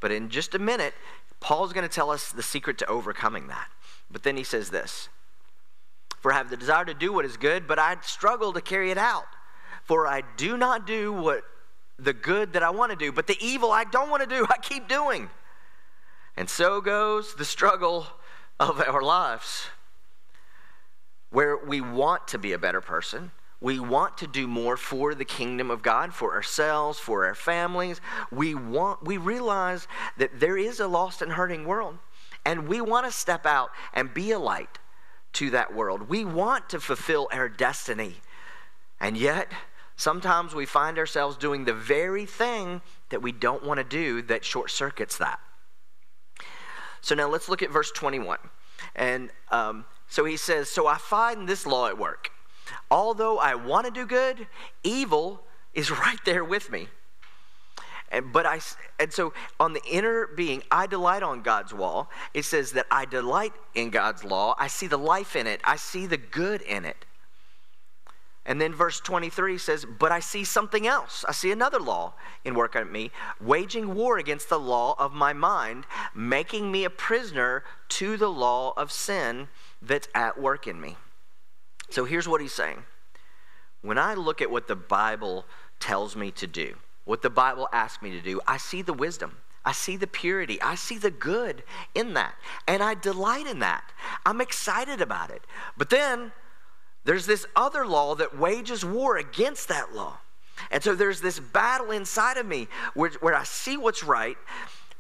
But 0.00 0.12
in 0.12 0.28
just 0.28 0.54
a 0.54 0.58
minute, 0.58 0.94
Paul's 1.40 1.73
going 1.73 1.88
to 1.88 1.95
tell 1.95 2.11
us 2.11 2.33
the 2.33 2.42
secret 2.42 2.78
to 2.78 2.87
overcoming 2.87 3.49
that. 3.49 3.68
But 4.11 4.23
then 4.23 4.37
he 4.37 4.45
says 4.45 4.71
this 4.71 5.09
For 6.21 6.33
I 6.33 6.37
have 6.37 6.50
the 6.50 6.57
desire 6.57 6.85
to 6.85 6.95
do 6.95 7.12
what 7.12 7.25
is 7.25 7.37
good, 7.37 7.66
but 7.66 7.78
I 7.78 7.97
struggle 8.02 8.52
to 8.52 8.61
carry 8.61 8.90
it 8.90 8.99
out. 8.99 9.26
For 9.85 10.07
I 10.07 10.23
do 10.37 10.57
not 10.57 10.87
do 10.87 11.12
what 11.12 11.45
the 11.99 12.12
good 12.12 12.52
that 12.52 12.62
I 12.62 12.71
want 12.71 12.92
to 12.92 12.97
do, 12.97 13.11
but 13.11 13.26
the 13.26 13.37
evil 13.40 13.71
I 13.71 13.85
don't 13.85 14.11
want 14.11 14.23
to 14.23 14.28
do, 14.28 14.47
I 14.50 14.59
keep 14.59 14.88
doing. 14.88 15.28
And 16.37 16.49
so 16.49 16.80
goes 16.80 17.35
the 17.35 17.45
struggle 17.45 18.07
of 18.61 18.80
our 18.80 19.02
lives, 19.02 19.66
where 21.30 21.57
we 21.57 21.80
want 21.80 22.28
to 22.28 22.38
be 22.38 22.52
a 22.52 22.59
better 22.59 22.80
person. 22.80 23.33
We 23.60 23.80
want 23.80 24.18
to 24.18 24.26
do 24.26 24.46
more 24.46 24.76
for 24.76 25.14
the 25.14 25.24
kingdom 25.24 25.70
of 25.70 25.82
God, 25.82 26.14
for 26.14 26.34
ourselves, 26.34 26.98
for 26.98 27.26
our 27.26 27.34
families. 27.34 28.00
We 28.30 28.54
want 28.54 29.04
we 29.04 29.16
realize 29.16 29.88
that 30.16 30.38
there 30.38 30.56
is 30.56 30.78
a 30.78 30.86
lost 30.86 31.22
and 31.22 31.32
hurting 31.32 31.64
world, 31.64 31.98
and 32.44 32.68
we 32.68 32.80
want 32.80 33.06
to 33.06 33.12
step 33.12 33.46
out 33.46 33.70
and 33.92 34.14
be 34.14 34.30
a 34.30 34.38
light 34.38 34.78
to 35.34 35.50
that 35.50 35.74
world. 35.74 36.08
We 36.08 36.24
want 36.24 36.68
to 36.70 36.80
fulfill 36.80 37.28
our 37.32 37.48
destiny. 37.48 38.16
And 39.00 39.16
yet, 39.16 39.52
sometimes 39.96 40.54
we 40.54 40.66
find 40.66 40.98
ourselves 40.98 41.36
doing 41.36 41.64
the 41.64 41.74
very 41.74 42.26
thing 42.26 42.80
that 43.10 43.22
we 43.22 43.32
don't 43.32 43.64
want 43.64 43.78
to 43.78 43.84
do 43.84 44.22
that 44.22 44.44
short 44.44 44.70
circuits 44.70 45.18
that. 45.18 45.40
So 47.00 47.14
now 47.14 47.28
let's 47.28 47.48
look 47.48 47.62
at 47.62 47.70
verse 47.70 47.90
21. 47.92 48.38
And 48.94 49.30
um, 49.50 49.84
so 50.08 50.24
he 50.24 50.36
says, 50.36 50.68
So 50.68 50.86
I 50.86 50.96
find 50.96 51.48
this 51.48 51.66
law 51.66 51.88
at 51.88 51.98
work. 51.98 52.30
Although 52.90 53.38
I 53.38 53.54
want 53.54 53.87
to 53.87 53.92
do 53.92 54.07
good, 54.07 54.47
evil 54.83 55.42
is 55.75 55.90
right 56.07 56.18
there 56.25 56.45
with 56.45 56.71
me. 56.71 56.88
And, 58.11 58.33
but 58.33 58.47
I, 58.47 58.61
and 58.99 59.12
so 59.12 59.35
on 59.61 59.75
the 59.75 59.83
inner 59.85 60.26
being, 60.26 60.62
I 60.71 60.87
delight 60.87 61.23
on 61.23 61.42
God's 61.42 61.73
law. 61.73 62.09
It 62.33 62.45
says 62.45 62.73
that 62.73 62.87
I 62.90 63.04
delight 63.04 63.52
in 63.75 63.90
God's 63.90 64.25
law. 64.25 64.54
I 64.59 64.68
see 64.68 64.87
the 64.87 64.99
life 64.99 65.37
in 65.37 65.47
it, 65.47 65.61
I 65.64 65.76
see 65.76 66.07
the 66.07 66.16
good 66.16 66.62
in 66.62 66.85
it. 66.85 67.04
And 68.47 68.59
then 68.59 68.73
verse 68.73 68.99
23 69.00 69.59
says, 69.59 69.85
But 69.85 70.11
I 70.11 70.21
see 70.21 70.42
something 70.42 70.87
else. 70.87 71.23
I 71.28 71.33
see 71.33 71.52
another 71.52 71.78
law 71.78 72.14
in 72.47 72.54
work 72.54 72.76
at 72.76 72.90
me, 72.90 73.11
waging 73.42 73.95
war 73.95 74.16
against 74.16 74.49
the 74.49 74.59
law 74.59 74.95
of 74.99 75.12
my 75.12 75.35
mind, 75.35 75.85
making 76.14 76.73
me 76.73 76.85
a 76.85 76.90
prisoner 76.90 77.62
to 77.90 78.16
the 78.16 78.30
law 78.30 78.73
of 78.75 78.90
sin 78.90 79.49
that's 79.83 80.09
at 80.14 80.40
work 80.40 80.66
in 80.66 80.80
me. 80.80 80.97
So 81.90 82.04
here's 82.04 82.28
what 82.28 82.40
he's 82.40 82.52
saying. 82.52 82.83
When 83.83 83.99
I 83.99 84.14
look 84.14 84.42
at 84.42 84.50
what 84.50 84.68
the 84.68 84.76
Bible 84.76 85.47
tells 85.80 86.16
me 86.16 86.30
to 86.33 86.47
do, 86.47 86.76
what 87.04 87.23
the 87.23 87.30
Bible 87.30 87.68
asks 87.73 88.02
me 88.02 88.11
to 88.11 88.21
do, 88.21 88.40
I 88.47 88.59
see 88.59 88.83
the 88.83 88.92
wisdom. 88.92 89.37
I 89.64 89.73
see 89.73 89.97
the 89.97 90.07
purity. 90.07 90.61
I 90.62 90.75
see 90.75 90.99
the 90.99 91.11
good 91.11 91.62
in 91.95 92.14
that. 92.14 92.35
And 92.66 92.83
I 92.83 92.95
delight 92.95 93.47
in 93.47 93.59
that. 93.61 93.85
I'm 94.25 94.40
excited 94.40 95.00
about 95.00 95.30
it. 95.30 95.42
But 95.76 95.90
then 95.90 96.33
there's 97.04 97.26
this 97.26 97.47
other 97.57 97.87
law 97.87 98.14
that 98.16 98.38
wages 98.38 98.85
war 98.85 99.16
against 99.16 99.68
that 99.68 99.95
law. 99.95 100.18
And 100.71 100.83
so 100.83 100.95
there's 100.95 101.21
this 101.21 101.38
battle 101.38 101.90
inside 101.90 102.37
of 102.37 102.47
me 102.47 102.68
where, 102.95 103.11
where 103.21 103.35
I 103.35 103.45
see 103.45 103.76
what's 103.76 104.02
right, 104.02 104.37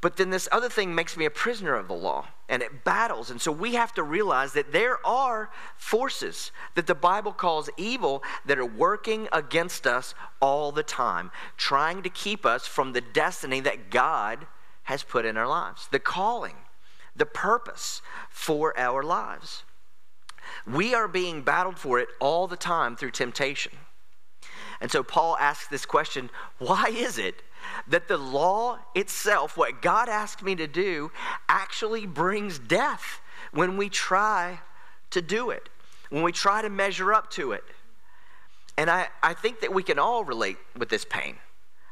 but 0.00 0.16
then 0.16 0.30
this 0.30 0.48
other 0.52 0.68
thing 0.68 0.94
makes 0.94 1.16
me 1.16 1.24
a 1.24 1.30
prisoner 1.30 1.74
of 1.74 1.88
the 1.88 1.94
law 1.94 2.26
and 2.48 2.62
it 2.62 2.84
battles. 2.84 3.30
And 3.30 3.40
so 3.40 3.50
we 3.50 3.74
have 3.74 3.92
to 3.94 4.02
realize 4.02 4.52
that 4.52 4.70
there 4.70 5.04
are 5.04 5.50
forces 5.76 6.52
that 6.76 6.86
the 6.86 6.94
Bible 6.94 7.32
calls 7.32 7.68
evil 7.76 8.22
that 8.46 8.58
are 8.58 8.66
working 8.66 9.28
against 9.32 9.86
us 9.86 10.14
all 10.40 10.70
the 10.70 10.84
time, 10.84 11.32
trying 11.56 12.02
to 12.02 12.08
keep 12.08 12.46
us 12.46 12.66
from 12.66 12.92
the 12.92 13.00
destiny 13.00 13.60
that 13.60 13.90
God 13.90 14.46
has 14.84 15.02
put 15.02 15.26
in 15.26 15.36
our 15.36 15.48
lives, 15.48 15.88
the 15.90 15.98
calling, 15.98 16.56
the 17.16 17.26
purpose 17.26 18.00
for 18.30 18.78
our 18.78 19.02
lives. 19.02 19.64
We 20.66 20.94
are 20.94 21.08
being 21.08 21.42
battled 21.42 21.78
for 21.78 21.98
it 21.98 22.08
all 22.20 22.46
the 22.46 22.56
time 22.56 22.96
through 22.96 23.10
temptation. 23.10 23.72
And 24.80 24.90
so 24.90 25.02
Paul 25.02 25.36
asks 25.38 25.66
this 25.66 25.84
question 25.84 26.30
why 26.58 26.86
is 26.94 27.18
it 27.18 27.42
that 27.86 28.08
the 28.08 28.16
law 28.16 28.78
itself, 28.94 29.56
what 29.56 29.82
God 29.82 30.08
asked 30.08 30.42
me 30.42 30.54
to 30.56 30.66
do, 30.66 31.10
actually 31.48 32.06
brings 32.06 32.58
death 32.58 33.20
when 33.52 33.76
we 33.76 33.88
try 33.88 34.60
to 35.10 35.22
do 35.22 35.50
it, 35.50 35.68
when 36.10 36.22
we 36.22 36.32
try 36.32 36.62
to 36.62 36.68
measure 36.68 37.12
up 37.12 37.30
to 37.32 37.52
it? 37.52 37.64
And 38.76 38.88
I, 38.88 39.08
I 39.22 39.34
think 39.34 39.60
that 39.60 39.74
we 39.74 39.82
can 39.82 39.98
all 39.98 40.24
relate 40.24 40.58
with 40.76 40.88
this 40.88 41.04
pain. 41.04 41.36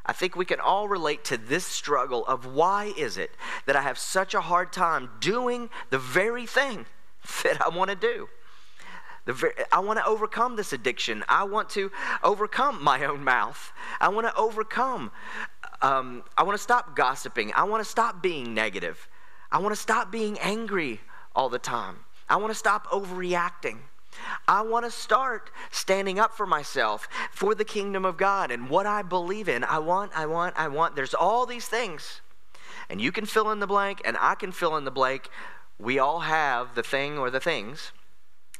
I 0.05 0.13
think 0.13 0.37
we 0.37 0.45
can 0.45 0.61
all 0.61 0.87
relate 0.87 1.25
to 1.25 1.37
this 1.37 1.65
struggle 1.65 2.25
of 2.25 2.45
why 2.45 2.93
is 2.97 3.17
it 3.17 3.31
that 3.65 3.75
I 3.75 3.81
have 3.81 3.97
such 3.97 4.33
a 4.33 4.39
hard 4.39 4.71
time 4.71 5.09
doing 5.19 5.69
the 5.89 5.99
very 5.99 6.45
thing 6.45 6.85
that 7.43 7.61
I 7.61 7.69
want 7.69 7.89
to 7.89 7.95
do? 7.95 8.29
Very, 9.33 9.53
I 9.71 9.79
want 9.79 9.99
to 9.99 10.05
overcome 10.05 10.55
this 10.55 10.73
addiction. 10.73 11.23
I 11.27 11.43
want 11.43 11.69
to 11.71 11.91
overcome 12.23 12.83
my 12.83 13.05
own 13.05 13.23
mouth. 13.23 13.71
I 13.99 14.09
want 14.09 14.27
to 14.27 14.35
overcome. 14.35 15.11
Um, 15.81 16.23
I 16.37 16.43
want 16.43 16.57
to 16.57 16.63
stop 16.63 16.95
gossiping. 16.95 17.51
I 17.55 17.63
want 17.63 17.83
to 17.83 17.89
stop 17.89 18.21
being 18.21 18.53
negative. 18.53 19.07
I 19.51 19.59
want 19.59 19.75
to 19.75 19.81
stop 19.81 20.11
being 20.11 20.39
angry 20.39 21.01
all 21.35 21.49
the 21.49 21.59
time. 21.59 21.97
I 22.29 22.37
want 22.37 22.51
to 22.51 22.57
stop 22.57 22.87
overreacting. 22.87 23.77
I 24.47 24.61
want 24.61 24.85
to 24.85 24.91
start 24.91 25.51
standing 25.71 26.19
up 26.19 26.33
for 26.35 26.45
myself, 26.45 27.07
for 27.31 27.53
the 27.53 27.65
kingdom 27.65 28.05
of 28.05 28.17
God 28.17 28.49
and 28.49 28.69
what 28.69 28.85
I 28.85 29.03
believe 29.03 29.47
in. 29.47 29.63
I 29.63 29.79
want, 29.79 30.11
I 30.15 30.25
want, 30.25 30.55
I 30.57 30.67
want. 30.67 30.95
There's 30.95 31.13
all 31.13 31.45
these 31.45 31.67
things. 31.67 32.21
And 32.89 32.99
you 32.99 33.11
can 33.11 33.25
fill 33.25 33.51
in 33.51 33.59
the 33.59 33.67
blank, 33.67 34.01
and 34.05 34.17
I 34.19 34.35
can 34.35 34.51
fill 34.51 34.77
in 34.77 34.85
the 34.85 34.91
blank. 34.91 35.29
We 35.77 35.99
all 35.99 36.21
have 36.21 36.73
the 36.73 36.83
thing 36.83 37.17
or 37.17 37.29
the 37.29 37.39
things 37.39 37.91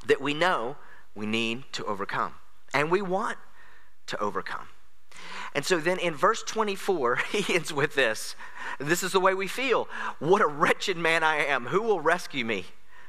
that 0.07 0.21
we 0.21 0.33
know 0.33 0.77
we 1.15 1.25
need 1.25 1.63
to 1.73 1.85
overcome 1.85 2.33
and 2.73 2.91
we 2.91 3.01
want 3.01 3.37
to 4.07 4.19
overcome. 4.19 4.67
And 5.55 5.65
so 5.65 5.79
then 5.79 5.99
in 5.99 6.13
verse 6.13 6.43
24, 6.43 7.15
he 7.31 7.55
ends 7.55 7.73
with 7.73 7.95
this. 7.95 8.35
This 8.79 9.03
is 9.03 9.11
the 9.11 9.19
way 9.19 9.33
we 9.33 9.47
feel. 9.47 9.87
What 10.19 10.41
a 10.41 10.47
wretched 10.47 10.97
man 10.97 11.23
I 11.23 11.37
am. 11.45 11.67
Who 11.67 11.81
will 11.81 12.01
rescue 12.01 12.45
me 12.45 12.65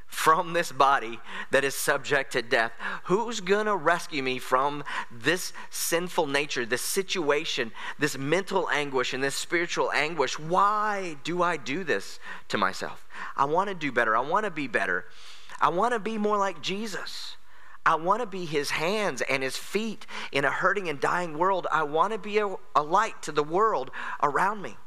from 0.07 0.53
this 0.53 0.71
body 0.71 1.19
that 1.51 1.63
is 1.63 1.75
subject 1.75 2.33
to 2.33 2.41
death? 2.41 2.71
Who's 3.03 3.41
going 3.41 3.67
to 3.67 3.75
rescue 3.75 4.23
me 4.23 4.39
from 4.39 4.83
this 5.11 5.53
sinful 5.69 6.27
nature, 6.27 6.65
this 6.65 6.81
situation, 6.81 7.71
this 7.99 8.17
mental 8.17 8.67
anguish, 8.69 9.13
and 9.13 9.23
this 9.23 9.35
spiritual 9.35 9.91
anguish? 9.91 10.39
Why 10.39 11.17
do 11.23 11.43
I 11.43 11.57
do 11.57 11.83
this 11.83 12.19
to 12.47 12.57
myself? 12.57 13.07
I 13.37 13.45
want 13.45 13.69
to 13.69 13.75
do 13.75 13.91
better. 13.91 14.17
I 14.17 14.21
want 14.21 14.45
to 14.45 14.51
be 14.51 14.67
better. 14.67 15.05
I 15.61 15.69
want 15.69 15.93
to 15.93 15.99
be 15.99 16.17
more 16.17 16.37
like 16.37 16.61
Jesus. 16.61 17.35
I 17.85 17.95
want 17.95 18.21
to 18.21 18.27
be 18.27 18.45
his 18.45 18.71
hands 18.71 19.21
and 19.21 19.41
his 19.41 19.57
feet 19.57 20.05
in 20.31 20.45
a 20.45 20.51
hurting 20.51 20.89
and 20.89 20.99
dying 20.99 21.37
world. 21.37 21.67
I 21.71 21.83
want 21.83 22.13
to 22.13 22.19
be 22.19 22.37
a, 22.37 22.55
a, 22.75 22.83
light 22.83 23.21
to 23.23 23.31
the 23.31 23.43
world 23.43 23.89
around 24.21 24.61
me. 24.61 24.77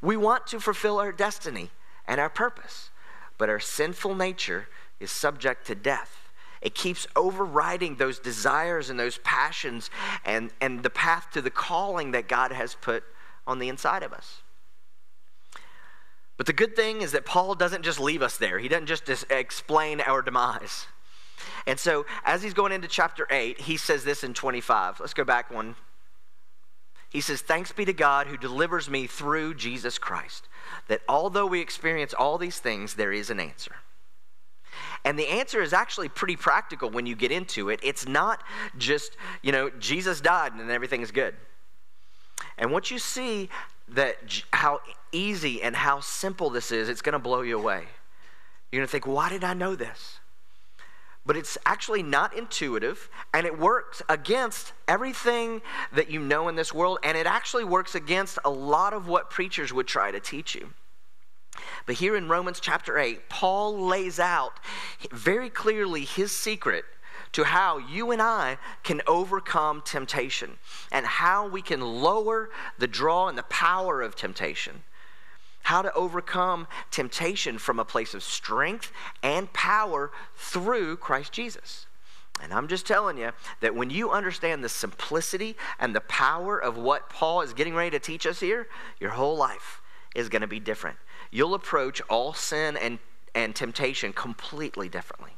We 0.00 0.16
want 0.16 0.46
to 0.48 0.60
fulfill 0.60 0.98
our 0.98 1.12
destiny 1.12 1.70
and 2.06 2.20
our 2.20 2.30
purpose, 2.30 2.90
but 3.36 3.48
our 3.48 3.60
sinful 3.60 4.14
nature 4.14 4.68
is 5.00 5.10
subject 5.10 5.66
to 5.66 5.74
death. 5.74 6.30
It 6.60 6.74
keeps 6.74 7.06
overriding 7.14 7.96
those 7.96 8.18
desires 8.18 8.90
and 8.90 8.98
those 8.98 9.18
passions 9.18 9.90
and, 10.24 10.50
and 10.60 10.82
the 10.82 10.90
path 10.90 11.28
to 11.32 11.42
the 11.42 11.50
calling 11.50 12.10
that 12.12 12.26
God 12.26 12.50
has 12.52 12.74
put 12.74 13.04
on 13.46 13.58
the 13.58 13.68
inside 13.68 14.02
of 14.02 14.12
us. 14.12 14.42
But 16.38 16.46
the 16.46 16.52
good 16.54 16.74
thing 16.74 17.02
is 17.02 17.12
that 17.12 17.26
Paul 17.26 17.54
doesn't 17.54 17.82
just 17.82 18.00
leave 18.00 18.22
us 18.22 18.38
there, 18.38 18.58
he 18.58 18.68
doesn't 18.68 18.86
just 18.86 19.26
explain 19.30 20.00
our 20.00 20.22
demise. 20.22 20.86
And 21.66 21.78
so, 21.78 22.06
as 22.24 22.42
he's 22.42 22.54
going 22.54 22.72
into 22.72 22.88
chapter 22.88 23.26
8, 23.30 23.60
he 23.60 23.76
says 23.76 24.02
this 24.02 24.24
in 24.24 24.32
25. 24.32 25.00
Let's 25.00 25.14
go 25.14 25.24
back 25.24 25.52
one. 25.52 25.76
He 27.10 27.20
says, 27.20 27.42
Thanks 27.42 27.72
be 27.72 27.84
to 27.84 27.92
God 27.92 28.26
who 28.26 28.36
delivers 28.36 28.88
me 28.88 29.06
through 29.06 29.54
Jesus 29.54 29.98
Christ, 29.98 30.48
that 30.88 31.02
although 31.08 31.46
we 31.46 31.60
experience 31.60 32.14
all 32.14 32.38
these 32.38 32.58
things, 32.58 32.94
there 32.94 33.12
is 33.12 33.30
an 33.30 33.40
answer. 33.40 33.76
And 35.04 35.18
the 35.18 35.28
answer 35.28 35.62
is 35.62 35.72
actually 35.72 36.08
pretty 36.08 36.36
practical 36.36 36.90
when 36.90 37.06
you 37.06 37.16
get 37.16 37.32
into 37.32 37.68
it. 37.68 37.80
It's 37.82 38.06
not 38.06 38.42
just, 38.76 39.16
you 39.42 39.52
know, 39.52 39.70
Jesus 39.78 40.20
died 40.20 40.52
and 40.54 40.70
everything 40.70 41.02
is 41.02 41.10
good. 41.10 41.34
And 42.56 42.72
what 42.72 42.90
you 42.90 42.98
see 42.98 43.48
that 43.90 44.42
how 44.52 44.80
easy 45.12 45.62
and 45.62 45.74
how 45.74 46.00
simple 46.00 46.50
this 46.50 46.70
is, 46.70 46.88
it's 46.88 47.02
going 47.02 47.14
to 47.14 47.18
blow 47.18 47.42
you 47.42 47.58
away. 47.58 47.84
You're 48.70 48.80
going 48.80 48.86
to 48.86 48.92
think, 48.92 49.06
why 49.06 49.28
did 49.28 49.44
I 49.44 49.54
know 49.54 49.74
this? 49.74 50.18
But 51.24 51.36
it's 51.36 51.58
actually 51.66 52.02
not 52.02 52.34
intuitive, 52.36 53.10
and 53.34 53.46
it 53.46 53.58
works 53.58 54.02
against 54.08 54.72
everything 54.86 55.60
that 55.92 56.10
you 56.10 56.20
know 56.20 56.48
in 56.48 56.56
this 56.56 56.72
world, 56.72 56.98
and 57.02 57.18
it 57.18 57.26
actually 57.26 57.64
works 57.64 57.94
against 57.94 58.38
a 58.44 58.50
lot 58.50 58.92
of 58.94 59.08
what 59.08 59.30
preachers 59.30 59.72
would 59.72 59.86
try 59.86 60.10
to 60.10 60.20
teach 60.20 60.54
you. 60.54 60.70
But 61.86 61.96
here 61.96 62.16
in 62.16 62.28
Romans 62.28 62.60
chapter 62.60 62.98
8, 62.98 63.28
Paul 63.28 63.78
lays 63.86 64.18
out 64.20 64.60
very 65.10 65.50
clearly 65.50 66.04
his 66.04 66.32
secret 66.32 66.84
to 67.32 67.44
how 67.44 67.78
you 67.78 68.10
and 68.10 68.20
I 68.22 68.58
can 68.82 69.02
overcome 69.06 69.82
temptation 69.84 70.58
and 70.90 71.06
how 71.06 71.46
we 71.48 71.62
can 71.62 71.80
lower 71.80 72.50
the 72.78 72.86
draw 72.86 73.28
and 73.28 73.36
the 73.36 73.42
power 73.44 74.02
of 74.02 74.16
temptation. 74.16 74.82
How 75.62 75.82
to 75.82 75.92
overcome 75.92 76.66
temptation 76.90 77.58
from 77.58 77.78
a 77.78 77.84
place 77.84 78.14
of 78.14 78.22
strength 78.22 78.92
and 79.22 79.52
power 79.52 80.10
through 80.34 80.96
Christ 80.96 81.32
Jesus. 81.32 81.86
And 82.40 82.52
I'm 82.52 82.68
just 82.68 82.86
telling 82.86 83.18
you 83.18 83.32
that 83.60 83.74
when 83.74 83.90
you 83.90 84.10
understand 84.10 84.62
the 84.62 84.68
simplicity 84.68 85.56
and 85.78 85.94
the 85.94 86.00
power 86.02 86.58
of 86.58 86.78
what 86.78 87.10
Paul 87.10 87.42
is 87.42 87.52
getting 87.52 87.74
ready 87.74 87.90
to 87.90 87.98
teach 87.98 88.26
us 88.26 88.40
here, 88.40 88.68
your 89.00 89.10
whole 89.10 89.36
life 89.36 89.82
is 90.14 90.28
going 90.28 90.42
to 90.42 90.48
be 90.48 90.60
different. 90.60 90.96
You'll 91.30 91.54
approach 91.54 92.00
all 92.08 92.32
sin 92.32 92.76
and, 92.76 92.98
and 93.34 93.54
temptation 93.54 94.12
completely 94.12 94.88
differently. 94.88 95.32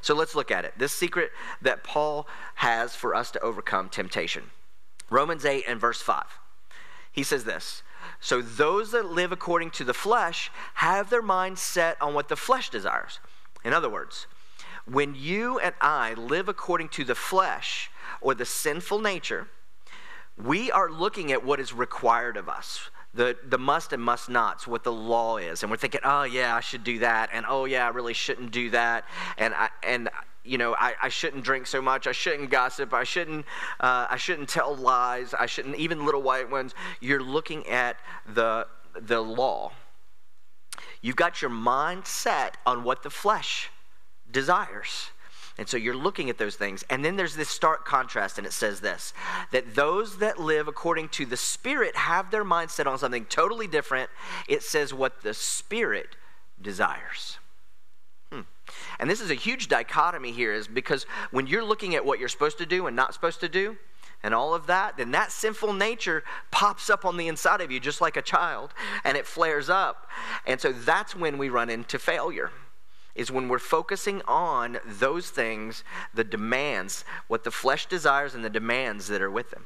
So 0.00 0.14
let's 0.14 0.34
look 0.34 0.50
at 0.50 0.64
it. 0.64 0.74
This 0.76 0.92
secret 0.92 1.30
that 1.60 1.84
Paul 1.84 2.26
has 2.56 2.94
for 2.94 3.14
us 3.14 3.30
to 3.32 3.40
overcome 3.40 3.88
temptation. 3.88 4.44
Romans 5.10 5.44
8 5.44 5.64
and 5.68 5.80
verse 5.80 6.00
5. 6.00 6.24
He 7.12 7.22
says 7.22 7.44
this 7.44 7.82
So 8.20 8.40
those 8.40 8.90
that 8.92 9.06
live 9.06 9.32
according 9.32 9.70
to 9.72 9.84
the 9.84 9.94
flesh 9.94 10.50
have 10.74 11.10
their 11.10 11.22
mind 11.22 11.58
set 11.58 12.00
on 12.00 12.14
what 12.14 12.28
the 12.28 12.36
flesh 12.36 12.70
desires. 12.70 13.20
In 13.64 13.72
other 13.72 13.90
words, 13.90 14.26
when 14.84 15.14
you 15.14 15.58
and 15.58 15.74
I 15.80 16.14
live 16.14 16.48
according 16.48 16.88
to 16.90 17.04
the 17.04 17.14
flesh 17.14 17.90
or 18.20 18.34
the 18.34 18.44
sinful 18.44 19.00
nature, 19.00 19.48
we 20.36 20.70
are 20.70 20.90
looking 20.90 21.30
at 21.30 21.44
what 21.44 21.60
is 21.60 21.72
required 21.72 22.36
of 22.36 22.48
us 22.48 22.90
the, 23.14 23.36
the 23.46 23.58
must 23.58 23.92
and 23.92 24.02
must 24.02 24.28
nots, 24.28 24.66
what 24.66 24.84
the 24.84 24.92
law 24.92 25.36
is. 25.36 25.62
And 25.62 25.70
we're 25.70 25.76
thinking, 25.76 26.00
oh, 26.04 26.22
yeah, 26.22 26.56
I 26.56 26.60
should 26.60 26.82
do 26.82 26.98
that. 27.00 27.30
And 27.32 27.44
oh, 27.48 27.66
yeah, 27.66 27.86
I 27.86 27.90
really 27.90 28.14
shouldn't 28.14 28.50
do 28.52 28.70
that. 28.70 29.04
And, 29.36 29.54
I, 29.54 29.68
and 29.82 30.08
you 30.44 30.58
know, 30.58 30.74
I, 30.74 30.94
I 31.00 31.08
shouldn't 31.08 31.44
drink 31.44 31.66
so 31.66 31.82
much. 31.82 32.06
I 32.06 32.12
shouldn't 32.12 32.50
gossip. 32.50 32.92
I 32.94 33.04
shouldn't, 33.04 33.44
uh, 33.80 34.06
I 34.08 34.16
shouldn't 34.16 34.48
tell 34.48 34.74
lies. 34.74 35.34
I 35.34 35.46
shouldn't, 35.46 35.76
even 35.76 36.04
little 36.04 36.22
white 36.22 36.50
ones. 36.50 36.74
You're 37.00 37.22
looking 37.22 37.66
at 37.68 37.96
the, 38.32 38.66
the 38.98 39.20
law. 39.20 39.72
You've 41.02 41.16
got 41.16 41.42
your 41.42 41.50
mind 41.50 42.06
set 42.06 42.56
on 42.66 42.82
what 42.82 43.02
the 43.02 43.10
flesh 43.10 43.70
desires. 44.30 45.11
And 45.58 45.68
so 45.68 45.76
you're 45.76 45.96
looking 45.96 46.30
at 46.30 46.38
those 46.38 46.56
things. 46.56 46.82
And 46.88 47.04
then 47.04 47.16
there's 47.16 47.36
this 47.36 47.48
stark 47.48 47.84
contrast, 47.84 48.38
and 48.38 48.46
it 48.46 48.52
says 48.52 48.80
this 48.80 49.12
that 49.50 49.74
those 49.74 50.18
that 50.18 50.40
live 50.40 50.68
according 50.68 51.10
to 51.10 51.26
the 51.26 51.36
Spirit 51.36 51.96
have 51.96 52.30
their 52.30 52.44
mindset 52.44 52.86
on 52.86 52.98
something 52.98 53.24
totally 53.26 53.66
different. 53.66 54.10
It 54.48 54.62
says 54.62 54.94
what 54.94 55.22
the 55.22 55.34
Spirit 55.34 56.16
desires. 56.60 57.38
Hmm. 58.32 58.42
And 58.98 59.10
this 59.10 59.20
is 59.20 59.30
a 59.30 59.34
huge 59.34 59.68
dichotomy 59.68 60.32
here, 60.32 60.52
is 60.52 60.66
because 60.68 61.04
when 61.30 61.46
you're 61.46 61.64
looking 61.64 61.94
at 61.94 62.04
what 62.04 62.18
you're 62.18 62.28
supposed 62.28 62.58
to 62.58 62.66
do 62.66 62.86
and 62.86 62.96
not 62.96 63.12
supposed 63.12 63.40
to 63.40 63.48
do, 63.48 63.76
and 64.22 64.34
all 64.34 64.54
of 64.54 64.68
that, 64.68 64.96
then 64.96 65.10
that 65.10 65.32
sinful 65.32 65.72
nature 65.72 66.22
pops 66.50 66.88
up 66.88 67.04
on 67.04 67.16
the 67.16 67.26
inside 67.26 67.60
of 67.60 67.72
you 67.72 67.80
just 67.80 68.00
like 68.00 68.16
a 68.16 68.22
child 68.22 68.72
and 69.02 69.16
it 69.16 69.26
flares 69.26 69.68
up. 69.68 70.08
And 70.46 70.60
so 70.60 70.72
that's 70.72 71.16
when 71.16 71.38
we 71.38 71.48
run 71.48 71.68
into 71.68 71.98
failure 71.98 72.52
is 73.14 73.30
when 73.30 73.48
we're 73.48 73.58
focusing 73.58 74.22
on 74.26 74.78
those 74.86 75.30
things, 75.30 75.84
the 76.14 76.24
demands, 76.24 77.04
what 77.28 77.44
the 77.44 77.50
flesh 77.50 77.86
desires 77.86 78.34
and 78.34 78.44
the 78.44 78.50
demands 78.50 79.08
that 79.08 79.22
are 79.22 79.30
with 79.30 79.50
them. 79.50 79.64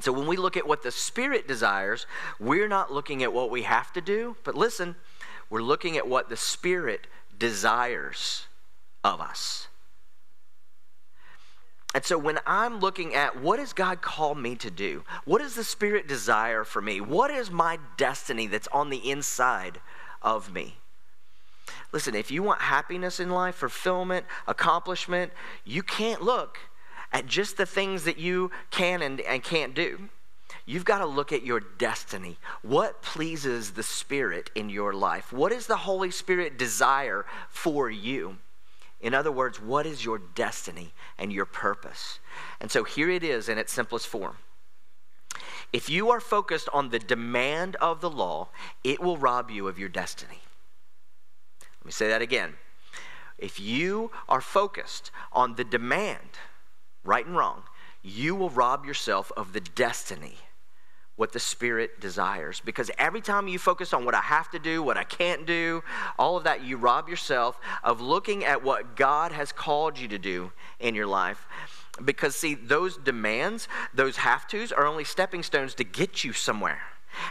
So 0.00 0.12
when 0.12 0.26
we 0.26 0.36
look 0.36 0.56
at 0.56 0.66
what 0.66 0.82
the 0.82 0.90
Spirit 0.90 1.48
desires, 1.48 2.06
we're 2.38 2.68
not 2.68 2.92
looking 2.92 3.22
at 3.22 3.32
what 3.32 3.50
we 3.50 3.62
have 3.62 3.92
to 3.94 4.00
do, 4.00 4.36
but 4.44 4.54
listen, 4.54 4.96
we're 5.50 5.62
looking 5.62 5.96
at 5.96 6.06
what 6.06 6.28
the 6.28 6.36
Spirit 6.36 7.06
desires 7.38 8.46
of 9.02 9.20
us. 9.20 9.68
And 11.94 12.04
so 12.04 12.18
when 12.18 12.38
I'm 12.46 12.80
looking 12.80 13.14
at 13.14 13.40
what 13.40 13.56
does 13.56 13.72
God 13.72 14.02
call 14.02 14.34
me 14.34 14.56
to 14.56 14.70
do? 14.70 15.04
What 15.24 15.40
does 15.40 15.54
the 15.54 15.64
Spirit 15.64 16.06
desire 16.06 16.62
for 16.64 16.82
me? 16.82 17.00
What 17.00 17.30
is 17.30 17.50
my 17.50 17.78
destiny 17.96 18.46
that's 18.46 18.68
on 18.68 18.90
the 18.90 19.10
inside 19.10 19.80
of 20.20 20.52
me? 20.52 20.76
Listen, 21.92 22.14
if 22.14 22.30
you 22.30 22.42
want 22.42 22.60
happiness 22.60 23.18
in 23.18 23.30
life, 23.30 23.56
fulfillment, 23.56 24.26
accomplishment, 24.46 25.32
you 25.64 25.82
can't 25.82 26.22
look 26.22 26.58
at 27.12 27.26
just 27.26 27.56
the 27.56 27.66
things 27.66 28.04
that 28.04 28.18
you 28.18 28.50
can 28.70 29.00
and, 29.00 29.20
and 29.22 29.42
can't 29.42 29.74
do. 29.74 30.08
You've 30.66 30.84
got 30.84 30.98
to 30.98 31.06
look 31.06 31.32
at 31.32 31.44
your 31.44 31.60
destiny. 31.60 32.36
What 32.62 33.00
pleases 33.00 33.72
the 33.72 33.82
Spirit 33.82 34.50
in 34.54 34.68
your 34.68 34.92
life? 34.92 35.32
What 35.32 35.52
is 35.52 35.66
the 35.66 35.78
Holy 35.78 36.10
Spirit 36.10 36.58
desire 36.58 37.24
for 37.48 37.90
you? 37.90 38.36
In 39.00 39.14
other 39.14 39.32
words, 39.32 39.60
what 39.60 39.86
is 39.86 40.04
your 40.04 40.18
destiny 40.18 40.92
and 41.18 41.32
your 41.32 41.46
purpose? 41.46 42.18
And 42.60 42.70
so 42.70 42.84
here 42.84 43.08
it 43.08 43.22
is 43.22 43.48
in 43.48 43.56
its 43.56 43.72
simplest 43.72 44.06
form. 44.06 44.36
If 45.72 45.88
you 45.88 46.10
are 46.10 46.20
focused 46.20 46.68
on 46.72 46.90
the 46.90 46.98
demand 46.98 47.76
of 47.76 48.00
the 48.00 48.10
law, 48.10 48.48
it 48.84 49.00
will 49.00 49.16
rob 49.16 49.50
you 49.50 49.68
of 49.68 49.78
your 49.78 49.88
destiny 49.88 50.40
me 51.88 51.92
say 51.92 52.08
that 52.08 52.22
again. 52.22 52.54
If 53.38 53.60
you 53.60 54.10
are 54.28 54.40
focused 54.40 55.10
on 55.32 55.54
the 55.54 55.64
demand, 55.64 56.38
right 57.04 57.24
and 57.24 57.36
wrong, 57.36 57.62
you 58.02 58.34
will 58.34 58.50
rob 58.50 58.84
yourself 58.84 59.30
of 59.36 59.52
the 59.52 59.60
destiny, 59.60 60.36
what 61.16 61.32
the 61.32 61.40
Spirit 61.40 62.00
desires. 62.00 62.60
Because 62.64 62.90
every 62.98 63.20
time 63.20 63.48
you 63.48 63.58
focus 63.58 63.92
on 63.92 64.04
what 64.04 64.14
I 64.14 64.20
have 64.20 64.50
to 64.50 64.58
do, 64.58 64.82
what 64.82 64.96
I 64.96 65.04
can't 65.04 65.46
do, 65.46 65.82
all 66.18 66.36
of 66.36 66.44
that, 66.44 66.64
you 66.64 66.76
rob 66.76 67.08
yourself 67.08 67.58
of 67.82 68.00
looking 68.00 68.44
at 68.44 68.62
what 68.62 68.96
God 68.96 69.32
has 69.32 69.52
called 69.52 69.98
you 69.98 70.08
to 70.08 70.18
do 70.18 70.52
in 70.80 70.94
your 70.94 71.06
life. 71.06 71.46
Because, 72.04 72.36
see, 72.36 72.54
those 72.54 72.96
demands, 72.96 73.66
those 73.92 74.18
have 74.18 74.46
tos, 74.46 74.72
are 74.72 74.86
only 74.86 75.04
stepping 75.04 75.42
stones 75.42 75.74
to 75.74 75.84
get 75.84 76.22
you 76.22 76.32
somewhere. 76.32 76.82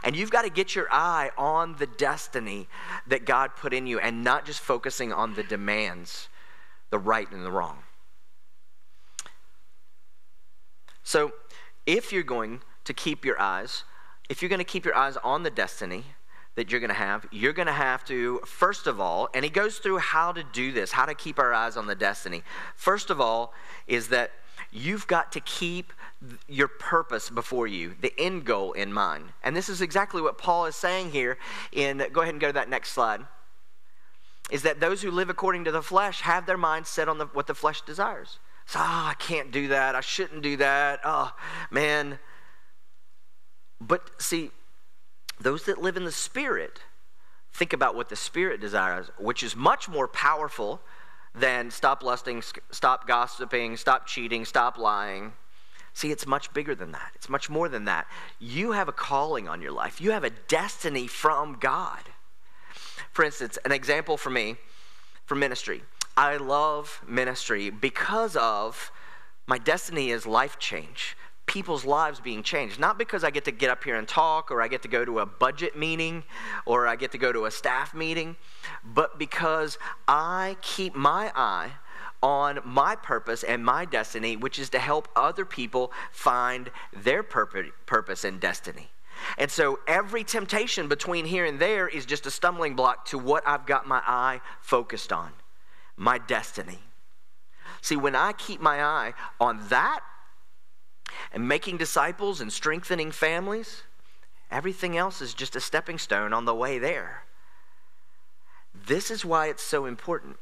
And 0.04 0.16
you've 0.16 0.32
got 0.32 0.44
to 0.44 0.50
get 0.50 0.76
your 0.76 0.88
eye 0.92 1.32
on 1.38 1.76
the 1.78 1.88
destiny 1.88 2.68
that 3.08 3.26
God 3.26 3.52
put 3.56 3.74
in 3.74 3.88
you 3.88 4.00
and 4.00 4.24
not 4.24 4.46
just 4.46 4.60
focusing 4.60 5.12
on 5.12 5.34
the 5.34 5.44
demands, 5.44 6.30
the 6.90 7.00
right 7.00 7.30
and 7.32 7.46
the 7.46 7.52
wrong. 7.52 7.80
So, 11.04 11.32
if 11.86 12.12
you're 12.12 12.24
going 12.24 12.62
to 12.84 12.94
keep 12.94 13.24
your 13.24 13.40
eyes, 13.40 13.86
if 14.30 14.42
you're 14.42 14.50
going 14.50 14.60
to 14.60 14.66
keep 14.66 14.84
your 14.84 14.96
eyes 14.96 15.16
on 15.24 15.44
the 15.44 15.50
destiny 15.50 16.04
that 16.56 16.72
you're 16.72 16.82
going 16.82 16.90
to 16.90 16.96
have, 16.96 17.26
you're 17.32 17.54
going 17.54 17.68
to 17.68 17.72
have 17.72 18.04
to, 18.06 18.40
first 18.44 18.88
of 18.88 19.00
all, 19.00 19.30
and 19.34 19.46
he 19.46 19.50
goes 19.50 19.78
through 19.78 20.00
how 20.00 20.32
to 20.32 20.44
do 20.44 20.72
this, 20.72 20.92
how 20.92 21.06
to 21.06 21.14
keep 21.14 21.40
our 21.40 21.54
eyes 21.54 21.78
on 21.78 21.88
the 21.88 21.96
destiny. 21.96 22.44
First 22.76 23.10
of 23.10 23.22
all, 23.22 23.54
is 23.88 24.10
that 24.10 24.32
you've 24.72 25.08
got 25.08 25.32
to 25.32 25.40
keep 25.40 25.94
your 26.48 26.68
purpose 26.68 27.30
before 27.30 27.68
you, 27.68 27.94
the 28.02 28.14
end 28.18 28.46
goal 28.46 28.74
in 28.74 28.92
mind. 28.92 29.26
And 29.44 29.56
this 29.56 29.70
is 29.70 29.82
exactly 29.82 30.22
what 30.22 30.38
Paul 30.38 30.66
is 30.66 30.76
saying 30.76 31.12
here 31.12 31.38
in 31.72 32.04
go 32.12 32.22
ahead 32.22 32.34
and 32.34 32.42
go 32.42 32.48
to 32.48 32.54
that 32.54 32.70
next 32.70 32.92
slide. 32.92 33.22
Is 34.50 34.64
that 34.64 34.80
those 34.80 35.02
who 35.02 35.12
live 35.12 35.30
according 35.30 35.66
to 35.66 35.72
the 35.72 35.82
flesh 35.82 36.22
have 36.22 36.46
their 36.46 36.58
mind 36.58 36.88
set 36.88 37.10
on 37.10 37.18
the, 37.18 37.26
what 37.28 37.48
the 37.48 37.54
flesh 37.54 37.82
desires. 37.82 38.40
So, 38.66 38.80
oh, 38.80 38.84
ah, 38.86 39.10
I 39.12 39.14
can't 39.16 39.52
do 39.52 39.68
that. 39.70 39.96
I 39.96 40.02
shouldn't 40.02 40.42
do 40.42 40.58
that. 40.58 41.02
Oh, 41.04 41.34
man. 41.70 42.20
But 43.80 44.22
see, 44.22 44.52
those 45.40 45.66
that 45.66 45.82
live 45.82 45.98
in 45.98 46.06
the 46.06 46.12
Spirit 46.12 46.82
think 47.54 47.74
about 47.74 47.96
what 47.96 48.10
the 48.10 48.16
Spirit 48.16 48.60
desires, 48.60 49.12
which 49.20 49.44
is 49.44 49.56
much 49.56 49.88
more 49.88 50.08
powerful 50.08 50.82
than 51.36 51.70
stop 51.70 52.04
lusting, 52.04 52.42
stop 52.72 53.08
gossiping, 53.08 53.78
stop 53.78 54.08
cheating, 54.08 54.46
stop 54.46 54.78
lying 54.78 55.34
See, 55.98 56.12
it's 56.12 56.28
much 56.28 56.54
bigger 56.54 56.76
than 56.76 56.92
that. 56.92 57.12
It's 57.16 57.28
much 57.28 57.50
more 57.50 57.68
than 57.68 57.86
that. 57.86 58.06
You 58.38 58.74
have 58.74 58.88
a 58.88 58.92
calling 58.92 59.48
on 59.48 59.64
your 59.64 59.72
life, 59.72 60.00
you 60.00 60.12
have 60.12 60.24
a 60.24 60.30
destiny 60.30 61.08
from 61.08 61.58
God. 61.60 62.04
For 63.12 63.26
instance, 63.26 63.58
an 63.66 63.72
example 63.72 64.16
for 64.16 64.30
me 64.30 64.58
for 65.26 65.34
ministry. 65.34 65.82
I 66.16 66.38
love 66.38 67.02
ministry 67.08 67.72
because 67.72 68.36
of 68.36 68.92
my 69.48 69.58
destiny 69.58 70.12
is 70.12 70.28
life 70.28 70.60
change. 70.60 71.18
people's 71.48 71.86
lives 71.86 72.20
being 72.20 72.44
changed. 72.44 72.80
Not 72.80 73.00
because 73.00 73.24
I 73.24 73.32
get 73.32 73.46
to 73.46 73.52
get 73.52 73.72
up 73.72 73.84
here 73.84 73.96
and 73.96 74.08
talk, 74.08 74.52
or 74.52 74.62
I 74.62 74.68
get 74.68 74.84
to 74.84 74.88
go 74.88 75.04
to 75.04 75.20
a 75.20 75.26
budget 75.26 75.76
meeting, 75.76 76.24
or 76.66 76.86
I 76.86 76.96
get 76.96 77.12
to 77.14 77.18
go 77.18 77.32
to 77.32 77.46
a 77.46 77.52
staff 77.52 77.96
meeting, 77.96 78.36
but 78.84 79.18
because 79.18 79.80
I 80.08 80.58
keep 80.62 80.94
my 80.94 81.32
eye 81.36 81.72
on 82.22 82.60
my 82.66 82.96
purpose 82.96 83.44
and 83.44 83.64
my 83.64 83.86
destiny, 83.86 84.36
which 84.36 84.60
is 84.60 84.70
to 84.72 84.80
help 84.80 85.08
other 85.16 85.46
people 85.46 85.92
find 86.12 86.72
their 86.94 87.24
purpose 87.24 88.24
and 88.24 88.40
destiny. 88.40 88.90
And 89.38 89.50
so 89.50 89.80
every 89.88 90.24
temptation 90.24 90.88
between 90.88 91.26
here 91.26 91.46
and 91.46 91.60
there 91.60 91.88
is 91.88 92.06
just 92.06 92.26
a 92.26 92.32
stumbling 92.32 92.76
block 92.76 93.06
to 93.06 93.18
what 93.18 93.48
I've 93.48 93.66
got 93.66 93.88
my 93.88 94.02
eye 94.06 94.42
focused 94.62 95.12
on 95.12 95.32
my 95.96 96.18
destiny. 96.18 96.80
See, 97.82 97.96
when 97.96 98.16
I 98.16 98.34
keep 98.34 98.62
my 98.62 98.84
eye 98.84 99.14
on 99.40 99.60
that 99.70 100.02
and 101.32 101.48
making 101.48 101.78
disciples 101.78 102.42
and 102.42 102.52
strengthening 102.52 103.12
families, 103.12 103.84
everything 104.52 104.98
else 104.98 105.22
is 105.22 105.34
just 105.34 105.56
a 105.56 105.62
stepping 105.62 105.98
stone 105.98 106.34
on 106.34 106.46
the 106.46 106.56
way 106.56 106.80
there. 106.80 107.24
This 108.74 109.10
is 109.10 109.26
why 109.26 109.48
it's 109.48 109.64
so 109.64 109.86
important 109.86 110.38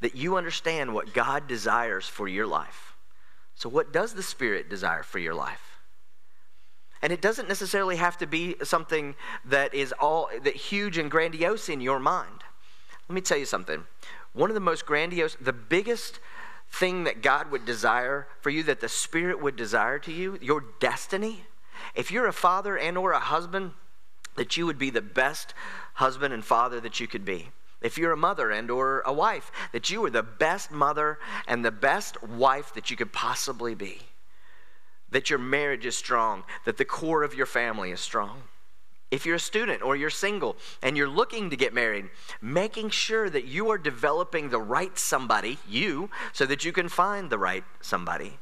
that 0.00 0.14
you 0.14 0.36
understand 0.36 0.94
what 0.94 1.14
God 1.14 1.46
desires 1.46 2.06
for 2.06 2.28
your 2.28 2.46
life. 2.46 2.96
So, 3.54 3.68
what 3.68 3.92
does 3.92 4.14
the 4.14 4.22
Spirit 4.22 4.68
desire 4.68 5.02
for 5.02 5.18
your 5.18 5.34
life? 5.34 5.80
And 7.02 7.12
it 7.12 7.20
doesn't 7.20 7.48
necessarily 7.48 7.96
have 7.96 8.18
to 8.18 8.26
be 8.26 8.56
something 8.62 9.14
that 9.44 9.74
is 9.74 9.92
all 9.92 10.28
that 10.42 10.56
huge 10.56 10.98
and 10.98 11.10
grandiose 11.10 11.68
in 11.68 11.80
your 11.80 11.98
mind. 11.98 12.42
Let 13.08 13.14
me 13.14 13.20
tell 13.20 13.38
you 13.38 13.46
something. 13.46 13.84
One 14.32 14.50
of 14.50 14.54
the 14.54 14.60
most 14.60 14.86
grandiose, 14.86 15.36
the 15.40 15.52
biggest 15.52 16.20
thing 16.70 17.04
that 17.04 17.22
God 17.22 17.50
would 17.50 17.64
desire 17.64 18.26
for 18.40 18.50
you, 18.50 18.62
that 18.64 18.80
the 18.80 18.88
Spirit 18.88 19.40
would 19.40 19.56
desire 19.56 19.98
to 20.00 20.12
you, 20.12 20.38
your 20.42 20.64
destiny. 20.80 21.44
If 21.94 22.10
you're 22.10 22.26
a 22.26 22.32
father 22.32 22.76
and 22.76 22.98
or 22.98 23.12
a 23.12 23.20
husband, 23.20 23.72
that 24.36 24.56
you 24.56 24.66
would 24.66 24.78
be 24.78 24.90
the 24.90 25.00
best 25.00 25.54
husband 25.94 26.34
and 26.34 26.44
father 26.44 26.80
that 26.80 27.00
you 27.00 27.06
could 27.06 27.24
be. 27.24 27.50
If 27.82 27.98
you're 27.98 28.12
a 28.12 28.16
mother 28.16 28.50
and 28.50 28.70
or 28.70 29.02
a 29.04 29.12
wife, 29.12 29.52
that 29.72 29.90
you 29.90 30.04
are 30.04 30.10
the 30.10 30.22
best 30.22 30.70
mother 30.70 31.18
and 31.46 31.64
the 31.64 31.70
best 31.70 32.22
wife 32.22 32.74
that 32.74 32.90
you 32.90 32.96
could 32.96 33.12
possibly 33.12 33.74
be. 33.74 33.98
That 35.10 35.30
your 35.30 35.38
marriage 35.38 35.86
is 35.86 35.96
strong, 35.96 36.44
that 36.64 36.78
the 36.78 36.84
core 36.84 37.22
of 37.22 37.34
your 37.34 37.46
family 37.46 37.90
is 37.90 38.00
strong. 38.00 38.42
If 39.10 39.24
you're 39.24 39.36
a 39.36 39.40
student 39.40 39.82
or 39.82 39.94
you're 39.94 40.10
single 40.10 40.56
and 40.82 40.96
you're 40.96 41.08
looking 41.08 41.50
to 41.50 41.56
get 41.56 41.72
married, 41.72 42.10
making 42.40 42.90
sure 42.90 43.30
that 43.30 43.44
you 43.44 43.70
are 43.70 43.78
developing 43.78 44.48
the 44.48 44.58
right 44.58 44.98
somebody, 44.98 45.58
you, 45.68 46.10
so 46.32 46.44
that 46.46 46.64
you 46.64 46.72
can 46.72 46.88
find 46.88 47.30
the 47.30 47.38
right 47.38 47.62
somebody. 47.80 48.38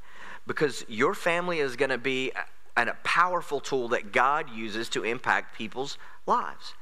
Because 0.47 0.85
your 0.89 1.15
family 1.15 1.59
is 1.59 1.77
going 1.77 1.91
to 1.91 1.99
be 1.99 2.33
a, 2.77 2.83
a 2.89 2.95
powerful 3.05 3.61
tool 3.61 3.89
that 3.89 4.13
God 4.13 4.49
uses 4.49 4.89
to 4.91 5.05
impact 5.05 5.57
people's 5.57 5.99
lives. 6.27 6.75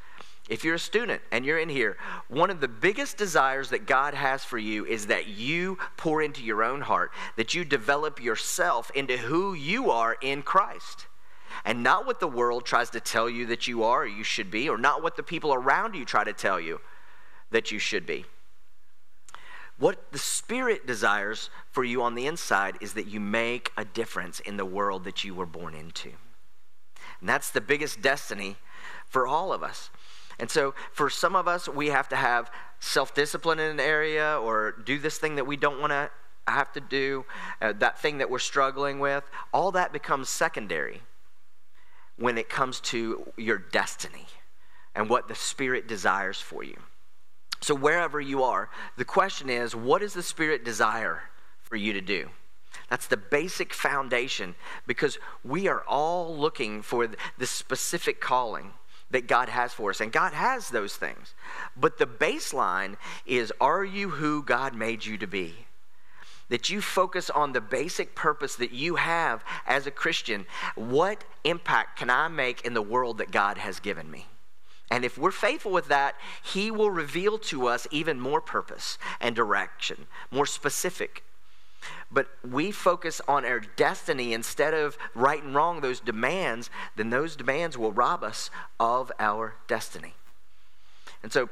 If 0.48 0.64
you're 0.64 0.74
a 0.74 0.78
student 0.78 1.22
and 1.30 1.44
you're 1.44 1.58
in 1.58 1.68
here, 1.68 1.96
one 2.28 2.50
of 2.50 2.60
the 2.60 2.68
biggest 2.68 3.16
desires 3.16 3.70
that 3.70 3.86
God 3.86 4.12
has 4.14 4.44
for 4.44 4.58
you 4.58 4.84
is 4.84 5.06
that 5.06 5.28
you 5.28 5.78
pour 5.96 6.20
into 6.20 6.42
your 6.42 6.64
own 6.64 6.80
heart, 6.80 7.12
that 7.36 7.54
you 7.54 7.64
develop 7.64 8.20
yourself 8.20 8.90
into 8.94 9.16
who 9.16 9.54
you 9.54 9.90
are 9.90 10.16
in 10.20 10.42
Christ 10.42 11.06
and 11.64 11.82
not 11.82 12.06
what 12.06 12.18
the 12.18 12.26
world 12.26 12.64
tries 12.64 12.90
to 12.90 13.00
tell 13.00 13.28
you 13.28 13.46
that 13.46 13.68
you 13.68 13.84
are 13.84 14.02
or 14.02 14.06
you 14.06 14.24
should 14.24 14.50
be, 14.50 14.68
or 14.68 14.78
not 14.78 15.02
what 15.02 15.16
the 15.16 15.22
people 15.22 15.54
around 15.54 15.94
you 15.94 16.04
try 16.04 16.24
to 16.24 16.32
tell 16.32 16.58
you 16.58 16.80
that 17.50 17.70
you 17.70 17.78
should 17.78 18.06
be. 18.06 18.24
What 19.78 20.12
the 20.12 20.18
Spirit 20.18 20.86
desires 20.86 21.50
for 21.70 21.84
you 21.84 22.02
on 22.02 22.14
the 22.14 22.26
inside 22.26 22.76
is 22.80 22.94
that 22.94 23.06
you 23.06 23.20
make 23.20 23.70
a 23.76 23.84
difference 23.84 24.40
in 24.40 24.56
the 24.56 24.64
world 24.64 25.04
that 25.04 25.24
you 25.24 25.34
were 25.34 25.46
born 25.46 25.74
into. 25.74 26.10
And 27.20 27.28
that's 27.28 27.50
the 27.50 27.60
biggest 27.60 28.02
destiny 28.02 28.56
for 29.06 29.26
all 29.26 29.52
of 29.52 29.62
us. 29.62 29.90
And 30.42 30.50
so, 30.50 30.74
for 30.90 31.08
some 31.08 31.36
of 31.36 31.46
us, 31.46 31.68
we 31.68 31.86
have 31.90 32.08
to 32.08 32.16
have 32.16 32.50
self 32.80 33.14
discipline 33.14 33.60
in 33.60 33.70
an 33.70 33.78
area 33.78 34.36
or 34.40 34.72
do 34.72 34.98
this 34.98 35.16
thing 35.16 35.36
that 35.36 35.46
we 35.46 35.56
don't 35.56 35.80
want 35.80 35.92
to 35.92 36.10
have 36.48 36.72
to 36.72 36.80
do, 36.80 37.24
uh, 37.60 37.74
that 37.74 38.00
thing 38.00 38.18
that 38.18 38.28
we're 38.28 38.40
struggling 38.40 38.98
with. 38.98 39.22
All 39.54 39.70
that 39.70 39.92
becomes 39.92 40.28
secondary 40.28 41.02
when 42.16 42.38
it 42.38 42.48
comes 42.48 42.80
to 42.80 43.32
your 43.36 43.56
destiny 43.56 44.26
and 44.96 45.08
what 45.08 45.28
the 45.28 45.36
Spirit 45.36 45.86
desires 45.86 46.40
for 46.40 46.64
you. 46.64 46.76
So, 47.60 47.72
wherever 47.76 48.20
you 48.20 48.42
are, 48.42 48.68
the 48.96 49.04
question 49.04 49.48
is 49.48 49.76
what 49.76 50.00
does 50.00 50.12
the 50.12 50.24
Spirit 50.24 50.64
desire 50.64 51.22
for 51.60 51.76
you 51.76 51.92
to 51.92 52.00
do? 52.00 52.30
That's 52.90 53.06
the 53.06 53.16
basic 53.16 53.72
foundation 53.72 54.56
because 54.88 55.18
we 55.44 55.68
are 55.68 55.84
all 55.86 56.36
looking 56.36 56.82
for 56.82 57.08
the 57.38 57.46
specific 57.46 58.20
calling 58.20 58.72
that 59.12 59.28
God 59.28 59.48
has 59.48 59.72
for 59.72 59.90
us. 59.90 60.00
And 60.00 60.10
God 60.10 60.32
has 60.32 60.68
those 60.68 60.96
things. 60.96 61.34
But 61.76 61.98
the 61.98 62.06
baseline 62.06 62.96
is 63.24 63.52
are 63.60 63.84
you 63.84 64.10
who 64.10 64.42
God 64.42 64.74
made 64.74 65.06
you 65.06 65.16
to 65.18 65.26
be? 65.26 65.66
that 66.48 66.68
you 66.68 66.82
focus 66.82 67.30
on 67.30 67.52
the 67.52 67.62
basic 67.62 68.14
purpose 68.14 68.56
that 68.56 68.72
you 68.72 68.96
have 68.96 69.42
as 69.66 69.86
a 69.86 69.90
Christian. 69.90 70.44
What 70.74 71.24
impact 71.44 71.98
can 71.98 72.10
I 72.10 72.28
make 72.28 72.60
in 72.66 72.74
the 72.74 72.82
world 72.82 73.16
that 73.18 73.30
God 73.30 73.56
has 73.56 73.80
given 73.80 74.10
me? 74.10 74.26
And 74.90 75.02
if 75.02 75.16
we're 75.16 75.30
faithful 75.30 75.72
with 75.72 75.88
that, 75.88 76.14
He 76.42 76.70
will 76.70 76.90
reveal 76.90 77.38
to 77.38 77.68
us 77.68 77.88
even 77.90 78.20
more 78.20 78.42
purpose 78.42 78.98
and 79.18 79.34
direction, 79.34 80.06
more 80.30 80.44
specific. 80.44 81.24
But 82.12 82.28
we 82.48 82.70
focus 82.70 83.20
on 83.26 83.44
our 83.44 83.60
destiny 83.60 84.34
instead 84.34 84.74
of 84.74 84.98
right 85.14 85.42
and 85.42 85.54
wrong, 85.54 85.80
those 85.80 86.00
demands, 86.00 86.68
then 86.96 87.10
those 87.10 87.36
demands 87.36 87.78
will 87.78 87.92
rob 87.92 88.22
us 88.22 88.50
of 88.78 89.10
our 89.18 89.54
destiny. 89.66 90.14
And 91.22 91.32
so 91.32 91.48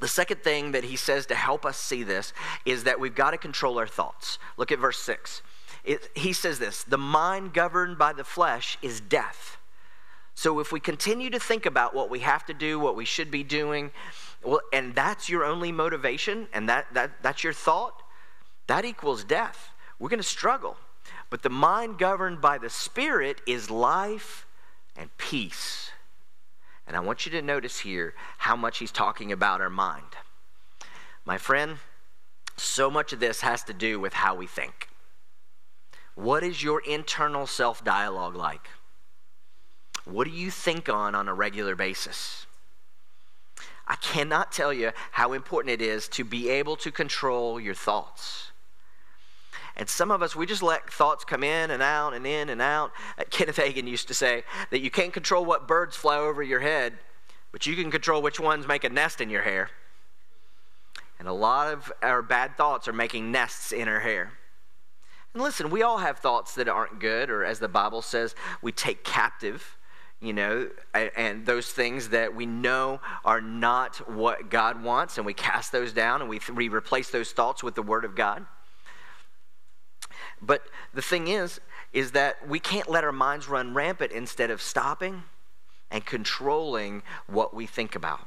the 0.00 0.08
second 0.08 0.42
thing 0.42 0.72
that 0.72 0.84
he 0.84 0.96
says 0.96 1.26
to 1.26 1.34
help 1.34 1.66
us 1.66 1.76
see 1.76 2.02
this 2.02 2.32
is 2.64 2.84
that 2.84 2.98
we've 2.98 3.14
got 3.14 3.32
to 3.32 3.38
control 3.38 3.78
our 3.78 3.86
thoughts. 3.86 4.38
Look 4.56 4.72
at 4.72 4.78
verse 4.78 4.98
6. 4.98 5.42
It, 5.84 6.08
he 6.14 6.32
says 6.32 6.58
this 6.58 6.84
The 6.84 6.98
mind 6.98 7.52
governed 7.52 7.98
by 7.98 8.12
the 8.12 8.24
flesh 8.24 8.78
is 8.82 9.00
death. 9.00 9.58
So 10.34 10.60
if 10.60 10.72
we 10.72 10.80
continue 10.80 11.28
to 11.30 11.38
think 11.38 11.66
about 11.66 11.94
what 11.94 12.08
we 12.08 12.20
have 12.20 12.46
to 12.46 12.54
do, 12.54 12.78
what 12.78 12.96
we 12.96 13.04
should 13.04 13.30
be 13.30 13.42
doing, 13.42 13.90
well, 14.42 14.60
and 14.72 14.94
that's 14.94 15.28
your 15.28 15.44
only 15.44 15.70
motivation, 15.72 16.48
and 16.54 16.68
that, 16.68 16.86
that, 16.94 17.22
that's 17.22 17.44
your 17.44 17.52
thought, 17.52 18.02
that 18.66 18.84
equals 18.84 19.24
death. 19.24 19.71
We're 20.02 20.08
going 20.08 20.18
to 20.18 20.24
struggle. 20.24 20.76
But 21.30 21.44
the 21.44 21.48
mind 21.48 21.96
governed 21.96 22.40
by 22.40 22.58
the 22.58 22.68
Spirit 22.68 23.40
is 23.46 23.70
life 23.70 24.48
and 24.96 25.16
peace. 25.16 25.92
And 26.88 26.96
I 26.96 27.00
want 27.00 27.24
you 27.24 27.30
to 27.30 27.40
notice 27.40 27.78
here 27.78 28.14
how 28.38 28.56
much 28.56 28.78
he's 28.78 28.90
talking 28.90 29.30
about 29.30 29.60
our 29.60 29.70
mind. 29.70 30.16
My 31.24 31.38
friend, 31.38 31.76
so 32.56 32.90
much 32.90 33.12
of 33.12 33.20
this 33.20 33.42
has 33.42 33.62
to 33.62 33.72
do 33.72 34.00
with 34.00 34.12
how 34.12 34.34
we 34.34 34.48
think. 34.48 34.88
What 36.16 36.42
is 36.42 36.64
your 36.64 36.82
internal 36.84 37.46
self 37.46 37.84
dialogue 37.84 38.34
like? 38.34 38.70
What 40.04 40.24
do 40.24 40.32
you 40.32 40.50
think 40.50 40.88
on 40.88 41.14
on 41.14 41.28
a 41.28 41.34
regular 41.34 41.76
basis? 41.76 42.46
I 43.86 43.94
cannot 43.94 44.50
tell 44.50 44.72
you 44.72 44.90
how 45.12 45.32
important 45.32 45.80
it 45.80 45.80
is 45.80 46.08
to 46.08 46.24
be 46.24 46.48
able 46.48 46.74
to 46.78 46.90
control 46.90 47.60
your 47.60 47.74
thoughts. 47.74 48.51
And 49.76 49.88
some 49.88 50.10
of 50.10 50.22
us, 50.22 50.36
we 50.36 50.46
just 50.46 50.62
let 50.62 50.92
thoughts 50.92 51.24
come 51.24 51.42
in 51.42 51.70
and 51.70 51.82
out 51.82 52.12
and 52.12 52.26
in 52.26 52.50
and 52.50 52.60
out. 52.60 52.92
Uh, 53.18 53.24
Kenneth 53.30 53.56
Hagin 53.56 53.86
used 53.86 54.08
to 54.08 54.14
say 54.14 54.44
that 54.70 54.80
you 54.80 54.90
can't 54.90 55.12
control 55.12 55.44
what 55.44 55.66
birds 55.66 55.96
fly 55.96 56.16
over 56.16 56.42
your 56.42 56.60
head, 56.60 56.94
but 57.52 57.66
you 57.66 57.74
can 57.74 57.90
control 57.90 58.22
which 58.22 58.38
ones 58.38 58.66
make 58.66 58.84
a 58.84 58.88
nest 58.88 59.20
in 59.20 59.30
your 59.30 59.42
hair. 59.42 59.70
And 61.18 61.28
a 61.28 61.32
lot 61.32 61.72
of 61.72 61.92
our 62.02 62.20
bad 62.20 62.56
thoughts 62.56 62.88
are 62.88 62.92
making 62.92 63.30
nests 63.30 63.72
in 63.72 63.88
our 63.88 64.00
hair. 64.00 64.32
And 65.34 65.42
listen, 65.42 65.70
we 65.70 65.82
all 65.82 65.98
have 65.98 66.18
thoughts 66.18 66.54
that 66.56 66.68
aren't 66.68 67.00
good, 67.00 67.30
or 67.30 67.44
as 67.44 67.58
the 67.58 67.68
Bible 67.68 68.02
says, 68.02 68.34
we 68.60 68.72
take 68.72 69.02
captive, 69.04 69.78
you 70.20 70.34
know, 70.34 70.68
and 70.92 71.46
those 71.46 71.72
things 71.72 72.10
that 72.10 72.34
we 72.34 72.44
know 72.44 73.00
are 73.24 73.40
not 73.40 73.96
what 74.10 74.50
God 74.50 74.82
wants, 74.82 75.16
and 75.16 75.24
we 75.24 75.32
cast 75.32 75.72
those 75.72 75.92
down 75.92 76.20
and 76.20 76.28
we, 76.28 76.40
we 76.54 76.68
replace 76.68 77.10
those 77.10 77.32
thoughts 77.32 77.62
with 77.62 77.74
the 77.74 77.82
Word 77.82 78.04
of 78.04 78.14
God. 78.14 78.44
But 80.42 80.62
the 80.92 81.02
thing 81.02 81.28
is, 81.28 81.60
is 81.92 82.10
that 82.12 82.46
we 82.46 82.58
can't 82.58 82.90
let 82.90 83.04
our 83.04 83.12
minds 83.12 83.48
run 83.48 83.74
rampant 83.74 84.12
instead 84.12 84.50
of 84.50 84.60
stopping 84.60 85.22
and 85.90 86.04
controlling 86.04 87.02
what 87.28 87.54
we 87.54 87.66
think 87.66 87.94
about. 87.94 88.26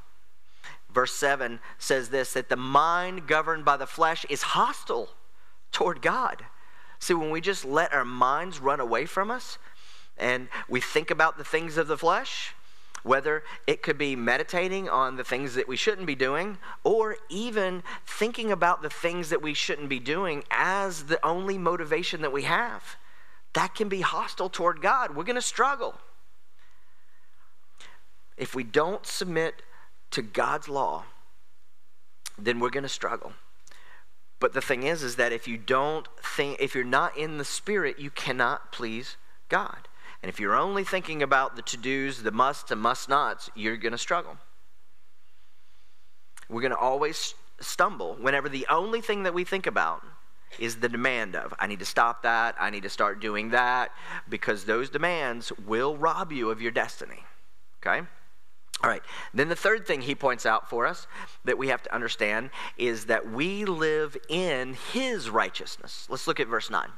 Verse 0.94 1.14
7 1.14 1.60
says 1.78 2.10
this 2.10 2.34
that 2.34 2.48
the 2.48 2.56
mind 2.56 3.28
governed 3.28 3.66
by 3.66 3.76
the 3.76 3.86
flesh 3.86 4.26
is 4.30 4.42
hostile 4.42 5.10
toward 5.72 6.02
God. 6.02 6.46
See, 7.00 7.14
when 7.14 7.32
we 7.32 7.42
just 7.42 7.66
let 7.66 7.94
our 7.94 8.06
minds 8.06 8.60
run 8.60 8.80
away 8.80 9.06
from 9.06 9.30
us 9.30 9.58
and 10.18 10.48
we 10.70 10.80
think 10.80 11.12
about 11.12 11.38
the 11.38 11.44
things 11.44 11.76
of 11.76 11.88
the 11.88 11.98
flesh, 11.98 12.55
whether 13.06 13.44
it 13.68 13.84
could 13.84 14.00
be 14.00 14.16
meditating 14.16 14.90
on 14.90 15.16
the 15.16 15.24
things 15.24 15.54
that 15.54 15.68
we 15.68 15.76
shouldn't 15.76 16.08
be 16.08 16.16
doing, 16.16 16.58
or 16.84 17.18
even 17.30 17.84
thinking 18.06 18.52
about 18.52 18.82
the 18.82 18.90
things 18.90 19.30
that 19.30 19.44
we 19.44 19.54
shouldn't 19.54 19.88
be 19.88 20.00
doing 20.00 20.44
as 20.50 21.04
the 21.04 21.24
only 21.24 21.56
motivation 21.58 22.22
that 22.22 22.34
we 22.34 22.42
have. 22.42 22.98
that 23.56 23.74
can 23.74 23.90
be 23.90 24.02
hostile 24.02 24.50
toward 24.50 24.82
God. 24.82 25.16
We're 25.16 25.24
going 25.24 25.38
to 25.38 25.42
struggle. 25.42 25.96
If 28.38 28.54
we 28.54 28.64
don't 28.64 29.06
submit 29.06 29.62
to 30.12 30.22
God's 30.22 30.68
law, 30.68 31.06
then 32.38 32.60
we're 32.60 32.70
going 32.70 32.84
to 32.84 32.90
struggle. 32.90 33.32
But 34.42 34.54
the 34.54 34.62
thing 34.62 34.84
is, 34.84 35.02
is 35.04 35.16
that 35.16 35.32
if 35.32 35.48
you 35.48 35.58
don't 35.58 36.08
think, 36.22 36.60
if 36.60 36.76
you're 36.76 36.84
not 36.84 37.18
in 37.18 37.38
the 37.38 37.46
Spirit, 37.46 37.98
you 37.98 38.10
cannot 38.10 38.74
please 38.74 39.16
God. 39.48 39.88
And 40.26 40.34
if 40.34 40.40
you're 40.40 40.56
only 40.56 40.84
thinking 40.84 41.22
about 41.22 41.56
the 41.56 41.62
to 41.62 41.78
dos, 41.78 42.24
the 42.24 42.32
musts 42.32 42.72
and 42.72 42.82
must 42.82 43.10
nots, 43.10 43.52
you're 43.54 43.78
going 43.78 43.92
to 43.92 43.98
struggle. 44.00 44.38
We're 46.50 46.62
going 46.62 46.72
to 46.72 46.80
always 46.80 47.36
stumble 47.60 48.16
whenever 48.16 48.50
the 48.50 48.66
only 48.68 49.02
thing 49.02 49.22
that 49.22 49.36
we 49.36 49.44
think 49.44 49.68
about 49.68 50.02
is 50.58 50.78
the 50.78 50.90
demand 50.90 51.36
of 51.36 51.54
I 51.60 51.68
need 51.68 51.78
to 51.78 51.86
stop 51.86 52.24
that, 52.24 52.56
I 52.60 52.72
need 52.72 52.82
to 52.82 52.90
start 52.90 53.20
doing 53.20 53.52
that, 53.52 53.92
because 54.28 54.66
those 54.66 54.90
demands 54.90 55.52
will 55.64 55.96
rob 55.96 56.32
you 56.32 56.50
of 56.50 56.60
your 56.60 56.72
destiny. 56.72 57.24
Okay? 57.86 58.00
All 58.82 58.90
right. 58.90 59.04
Then 59.32 59.50
the 59.50 59.56
third 59.56 59.86
thing 59.86 60.02
he 60.02 60.16
points 60.16 60.48
out 60.48 60.72
for 60.72 60.88
us 60.88 61.06
that 61.44 61.60
we 61.60 61.68
have 61.68 61.84
to 61.84 61.94
understand 61.94 62.50
is 62.80 63.06
that 63.06 63.30
we 63.32 63.64
live 63.66 64.18
in 64.28 64.76
his 64.92 65.30
righteousness. 65.30 66.08
Let's 66.10 66.26
look 66.26 66.40
at 66.40 66.48
verse 66.48 66.72
9 66.72 66.90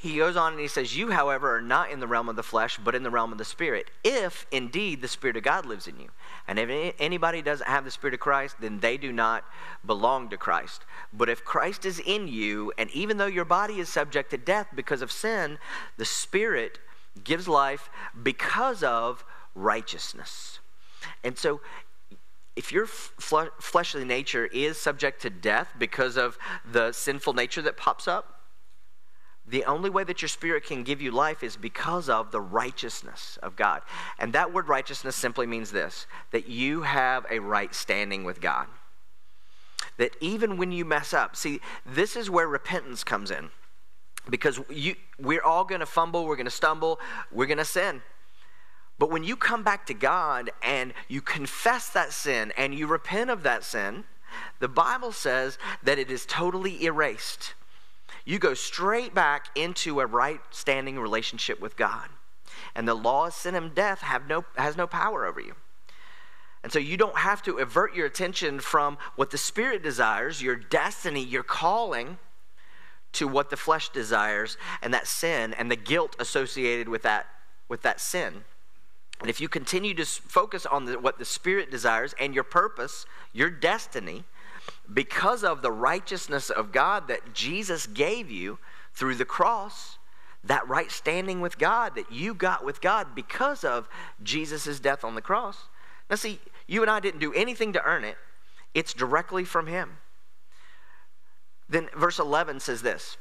he 0.00 0.18
goes 0.18 0.36
on 0.36 0.52
and 0.52 0.60
he 0.60 0.68
says, 0.68 0.96
You, 0.96 1.10
however, 1.10 1.56
are 1.56 1.60
not 1.60 1.90
in 1.90 1.98
the 1.98 2.06
realm 2.06 2.28
of 2.28 2.36
the 2.36 2.42
flesh, 2.44 2.78
but 2.78 2.94
in 2.94 3.02
the 3.02 3.10
realm 3.10 3.32
of 3.32 3.38
the 3.38 3.44
Spirit, 3.44 3.90
if 4.04 4.46
indeed 4.52 5.02
the 5.02 5.08
Spirit 5.08 5.36
of 5.36 5.42
God 5.42 5.66
lives 5.66 5.88
in 5.88 5.98
you. 5.98 6.10
And 6.46 6.56
if 6.56 6.94
anybody 7.00 7.42
doesn't 7.42 7.66
have 7.66 7.84
the 7.84 7.90
Spirit 7.90 8.14
of 8.14 8.20
Christ, 8.20 8.54
then 8.60 8.78
they 8.78 8.96
do 8.96 9.12
not 9.12 9.44
belong 9.84 10.28
to 10.28 10.36
Christ. 10.36 10.84
But 11.12 11.28
if 11.28 11.44
Christ 11.44 11.84
is 11.84 11.98
in 11.98 12.28
you, 12.28 12.72
and 12.78 12.88
even 12.92 13.16
though 13.16 13.26
your 13.26 13.44
body 13.44 13.80
is 13.80 13.88
subject 13.88 14.30
to 14.30 14.38
death 14.38 14.68
because 14.72 15.02
of 15.02 15.10
sin, 15.10 15.58
the 15.96 16.04
Spirit 16.04 16.78
gives 17.24 17.48
life 17.48 17.90
because 18.22 18.84
of 18.84 19.24
righteousness. 19.56 20.60
And 21.24 21.36
so, 21.36 21.60
if 22.54 22.70
your 22.70 22.86
fleshly 22.86 24.04
nature 24.04 24.46
is 24.46 24.78
subject 24.78 25.22
to 25.22 25.30
death 25.30 25.70
because 25.76 26.16
of 26.16 26.38
the 26.70 26.92
sinful 26.92 27.32
nature 27.32 27.62
that 27.62 27.76
pops 27.76 28.06
up, 28.06 28.37
the 29.48 29.64
only 29.64 29.88
way 29.88 30.04
that 30.04 30.20
your 30.20 30.28
spirit 30.28 30.64
can 30.64 30.82
give 30.82 31.00
you 31.00 31.10
life 31.10 31.42
is 31.42 31.56
because 31.56 32.08
of 32.08 32.30
the 32.30 32.40
righteousness 32.40 33.38
of 33.42 33.56
God. 33.56 33.82
And 34.18 34.32
that 34.32 34.52
word 34.52 34.68
righteousness 34.68 35.16
simply 35.16 35.46
means 35.46 35.70
this 35.70 36.06
that 36.32 36.48
you 36.48 36.82
have 36.82 37.24
a 37.30 37.38
right 37.38 37.74
standing 37.74 38.24
with 38.24 38.40
God. 38.40 38.66
That 39.96 40.16
even 40.20 40.56
when 40.56 40.70
you 40.70 40.84
mess 40.84 41.12
up, 41.12 41.34
see, 41.34 41.60
this 41.84 42.14
is 42.14 42.30
where 42.30 42.46
repentance 42.46 43.02
comes 43.02 43.30
in. 43.30 43.50
Because 44.28 44.60
you, 44.68 44.94
we're 45.18 45.42
all 45.42 45.64
going 45.64 45.80
to 45.80 45.86
fumble, 45.86 46.26
we're 46.26 46.36
going 46.36 46.44
to 46.44 46.50
stumble, 46.50 47.00
we're 47.32 47.46
going 47.46 47.58
to 47.58 47.64
sin. 47.64 48.02
But 48.98 49.10
when 49.10 49.24
you 49.24 49.36
come 49.36 49.62
back 49.62 49.86
to 49.86 49.94
God 49.94 50.50
and 50.62 50.92
you 51.08 51.20
confess 51.20 51.88
that 51.90 52.12
sin 52.12 52.52
and 52.56 52.74
you 52.74 52.86
repent 52.86 53.30
of 53.30 53.42
that 53.44 53.64
sin, 53.64 54.04
the 54.58 54.68
Bible 54.68 55.12
says 55.12 55.56
that 55.82 55.98
it 55.98 56.10
is 56.10 56.26
totally 56.26 56.84
erased 56.84 57.54
you 58.28 58.38
go 58.38 58.52
straight 58.52 59.14
back 59.14 59.46
into 59.54 60.00
a 60.00 60.06
right 60.06 60.40
standing 60.50 60.98
relationship 60.98 61.60
with 61.60 61.78
God. 61.78 62.10
And 62.74 62.86
the 62.86 62.94
law 62.94 63.28
of 63.28 63.32
sin 63.32 63.54
and 63.54 63.74
death 63.74 64.02
have 64.02 64.28
no, 64.28 64.44
has 64.56 64.76
no 64.76 64.86
power 64.86 65.24
over 65.24 65.40
you. 65.40 65.54
And 66.62 66.70
so 66.70 66.78
you 66.78 66.98
don't 66.98 67.16
have 67.16 67.42
to 67.44 67.56
avert 67.56 67.94
your 67.94 68.04
attention 68.04 68.60
from 68.60 68.98
what 69.16 69.30
the 69.30 69.38
Spirit 69.38 69.82
desires, 69.82 70.42
your 70.42 70.56
destiny, 70.56 71.24
your 71.24 71.42
calling, 71.42 72.18
to 73.12 73.26
what 73.26 73.48
the 73.48 73.56
flesh 73.56 73.88
desires 73.88 74.58
and 74.82 74.92
that 74.92 75.06
sin 75.06 75.54
and 75.54 75.70
the 75.70 75.76
guilt 75.76 76.14
associated 76.18 76.86
with 76.86 77.00
that, 77.04 77.28
with 77.66 77.80
that 77.80 77.98
sin. 77.98 78.44
And 79.22 79.30
if 79.30 79.40
you 79.40 79.48
continue 79.48 79.94
to 79.94 80.04
focus 80.04 80.66
on 80.66 80.84
the, 80.84 80.98
what 80.98 81.18
the 81.18 81.24
Spirit 81.24 81.70
desires 81.70 82.14
and 82.20 82.34
your 82.34 82.44
purpose, 82.44 83.06
your 83.32 83.48
destiny, 83.48 84.24
because 84.92 85.44
of 85.44 85.62
the 85.62 85.70
righteousness 85.70 86.50
of 86.50 86.72
God 86.72 87.08
that 87.08 87.34
Jesus 87.34 87.86
gave 87.86 88.30
you 88.30 88.58
through 88.94 89.14
the 89.14 89.24
cross, 89.24 89.98
that 90.44 90.66
right 90.68 90.90
standing 90.90 91.40
with 91.40 91.58
God 91.58 91.94
that 91.94 92.10
you 92.10 92.34
got 92.34 92.64
with 92.64 92.80
God 92.80 93.14
because 93.14 93.64
of 93.64 93.88
Jesus' 94.22 94.80
death 94.80 95.04
on 95.04 95.14
the 95.14 95.20
cross. 95.20 95.64
Now, 96.08 96.16
see, 96.16 96.40
you 96.66 96.82
and 96.82 96.90
I 96.90 97.00
didn't 97.00 97.20
do 97.20 97.32
anything 97.32 97.72
to 97.74 97.84
earn 97.84 98.04
it, 98.04 98.16
it's 98.74 98.92
directly 98.92 99.44
from 99.44 99.66
Him. 99.66 99.98
Then 101.68 101.88
verse 101.96 102.18
11 102.18 102.60
says 102.60 102.82
this 102.82 103.16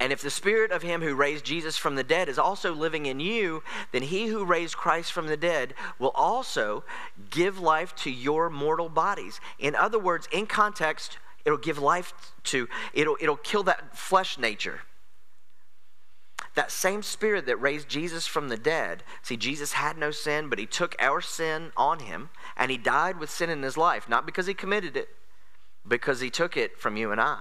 and 0.00 0.14
if 0.14 0.22
the 0.22 0.30
spirit 0.30 0.72
of 0.72 0.80
him 0.80 1.02
who 1.02 1.14
raised 1.14 1.44
Jesus 1.44 1.76
from 1.76 1.94
the 1.94 2.02
dead 2.02 2.30
is 2.30 2.38
also 2.38 2.72
living 2.72 3.04
in 3.04 3.20
you, 3.20 3.62
then 3.92 4.02
he 4.02 4.28
who 4.28 4.46
raised 4.46 4.78
Christ 4.78 5.12
from 5.12 5.26
the 5.26 5.36
dead 5.36 5.74
will 5.98 6.12
also 6.14 6.84
give 7.28 7.60
life 7.60 7.94
to 7.96 8.10
your 8.10 8.48
mortal 8.48 8.88
bodies. 8.88 9.40
In 9.58 9.76
other 9.76 9.98
words, 9.98 10.26
in 10.32 10.46
context, 10.46 11.18
it'll 11.44 11.58
give 11.58 11.78
life 11.78 12.14
to, 12.44 12.66
it'll, 12.94 13.18
it'll 13.20 13.36
kill 13.36 13.62
that 13.64 13.94
flesh 13.96 14.38
nature. 14.38 14.80
That 16.54 16.70
same 16.70 17.02
spirit 17.02 17.44
that 17.44 17.60
raised 17.60 17.88
Jesus 17.90 18.26
from 18.26 18.48
the 18.48 18.56
dead, 18.56 19.04
see, 19.20 19.36
Jesus 19.36 19.72
had 19.72 19.98
no 19.98 20.10
sin, 20.10 20.48
but 20.48 20.58
he 20.58 20.66
took 20.66 20.96
our 20.98 21.20
sin 21.20 21.72
on 21.76 22.00
him, 22.00 22.30
and 22.56 22.70
he 22.70 22.78
died 22.78 23.20
with 23.20 23.30
sin 23.30 23.50
in 23.50 23.62
his 23.62 23.76
life, 23.76 24.08
not 24.08 24.24
because 24.24 24.46
he 24.46 24.54
committed 24.54 24.96
it, 24.96 25.10
because 25.86 26.20
he 26.20 26.30
took 26.30 26.56
it 26.56 26.78
from 26.78 26.96
you 26.96 27.12
and 27.12 27.20
I. 27.20 27.40